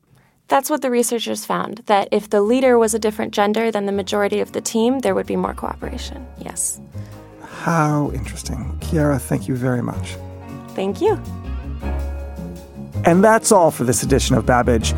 That's 0.48 0.70
what 0.70 0.80
the 0.80 0.90
researchers 0.90 1.44
found 1.44 1.82
that 1.86 2.08
if 2.10 2.30
the 2.30 2.40
leader 2.40 2.78
was 2.78 2.94
a 2.94 2.98
different 2.98 3.34
gender 3.34 3.70
than 3.70 3.84
the 3.84 3.92
majority 3.92 4.40
of 4.40 4.52
the 4.52 4.62
team, 4.62 5.00
there 5.00 5.14
would 5.14 5.26
be 5.26 5.36
more 5.36 5.52
cooperation. 5.52 6.26
Yes. 6.38 6.80
How 7.42 8.10
interesting. 8.12 8.77
Chiara, 8.88 9.18
thank 9.18 9.48
you 9.48 9.54
very 9.54 9.82
much. 9.82 10.16
Thank 10.70 11.00
you. 11.00 11.20
And 13.04 13.22
that's 13.22 13.52
all 13.52 13.70
for 13.70 13.84
this 13.84 14.02
edition 14.02 14.36
of 14.36 14.46
Babbage. 14.46 14.94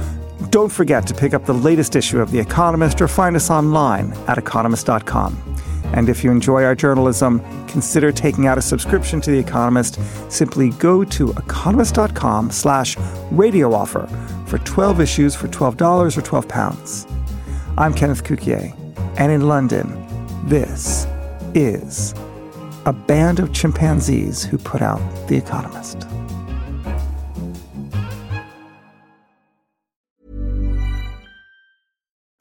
Don't 0.50 0.70
forget 0.70 1.07
to 1.07 1.14
pick 1.14 1.35
up 1.35 1.44
the 1.44 1.55
latest 1.55 1.96
issue 1.96 2.20
of 2.20 2.31
The 2.31 2.38
Economist 2.38 3.00
or 3.00 3.09
find 3.09 3.37
us 3.37 3.50
online 3.50 4.12
at 4.26 4.38
economist.com. 4.38 5.59
And 5.92 6.09
if 6.09 6.22
you 6.22 6.31
enjoy 6.31 6.62
our 6.64 6.74
journalism, 6.74 7.40
consider 7.66 8.12
taking 8.12 8.46
out 8.46 8.59
a 8.59 8.62
subscription 8.62 9.20
to 9.22 9.31
The 9.31 9.38
Economist. 9.38 9.98
Simply 10.31 10.70
go 10.70 11.05
to 11.05 11.31
economist.com 11.33 12.50
slash 12.50 12.96
radio 13.33 13.74
offer 13.74 14.07
for 14.46 14.59
12 14.59 15.00
issues 15.00 15.35
for 15.35 15.48
$12 15.48 16.16
or 16.16 16.22
12 16.22 16.48
pounds. 16.48 17.07
I'm 17.76 17.92
Kenneth 17.92 18.24
Cukier, 18.24 18.74
and 19.18 19.33
in 19.33 19.48
London, 19.48 19.88
this 20.48 21.07
is 21.55 22.14
a 22.87 22.93
band 22.95 23.38
of 23.38 23.53
chimpanzees 23.53 24.43
who 24.43 24.57
put 24.57 24.81
out 24.81 25.01
The 25.29 25.37
Economist. 25.37 26.07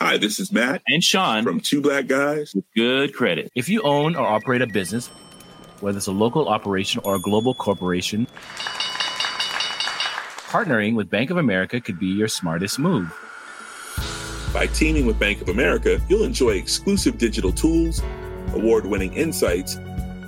Hi, 0.02 0.18
this 0.18 0.40
is 0.40 0.52
Matt 0.52 0.82
and 0.88 1.04
Sean 1.04 1.44
from 1.44 1.60
Two 1.60 1.82
Black 1.82 2.08
Guys 2.08 2.56
with 2.56 2.64
Good 2.74 3.14
Credit. 3.14 3.52
If 3.54 3.68
you 3.68 3.82
own 3.82 4.16
or 4.16 4.26
operate 4.26 4.62
a 4.62 4.68
business, 4.68 5.08
whether 5.82 5.98
it's 5.98 6.08
a 6.08 6.12
local 6.14 6.48
operation 6.48 7.02
or 7.04 7.16
a 7.16 7.20
global 7.20 7.54
corporation, 7.54 8.26
partnering 10.48 10.96
with 10.96 11.10
Bank 11.10 11.32
of 11.32 11.38
America 11.38 11.82
could 11.82 12.00
be 12.00 12.08
your 12.08 12.30
smartest 12.30 12.80
move. 12.80 13.14
By 14.54 14.68
teaming 14.68 15.06
with 15.06 15.20
Bank 15.20 15.42
of 15.42 15.50
America, 15.50 16.00
you'll 16.08 16.24
enjoy 16.24 16.52
exclusive 16.52 17.18
digital 17.18 17.52
tools, 17.52 18.02
award 18.54 18.86
winning 18.86 19.14
insights, 19.14 19.78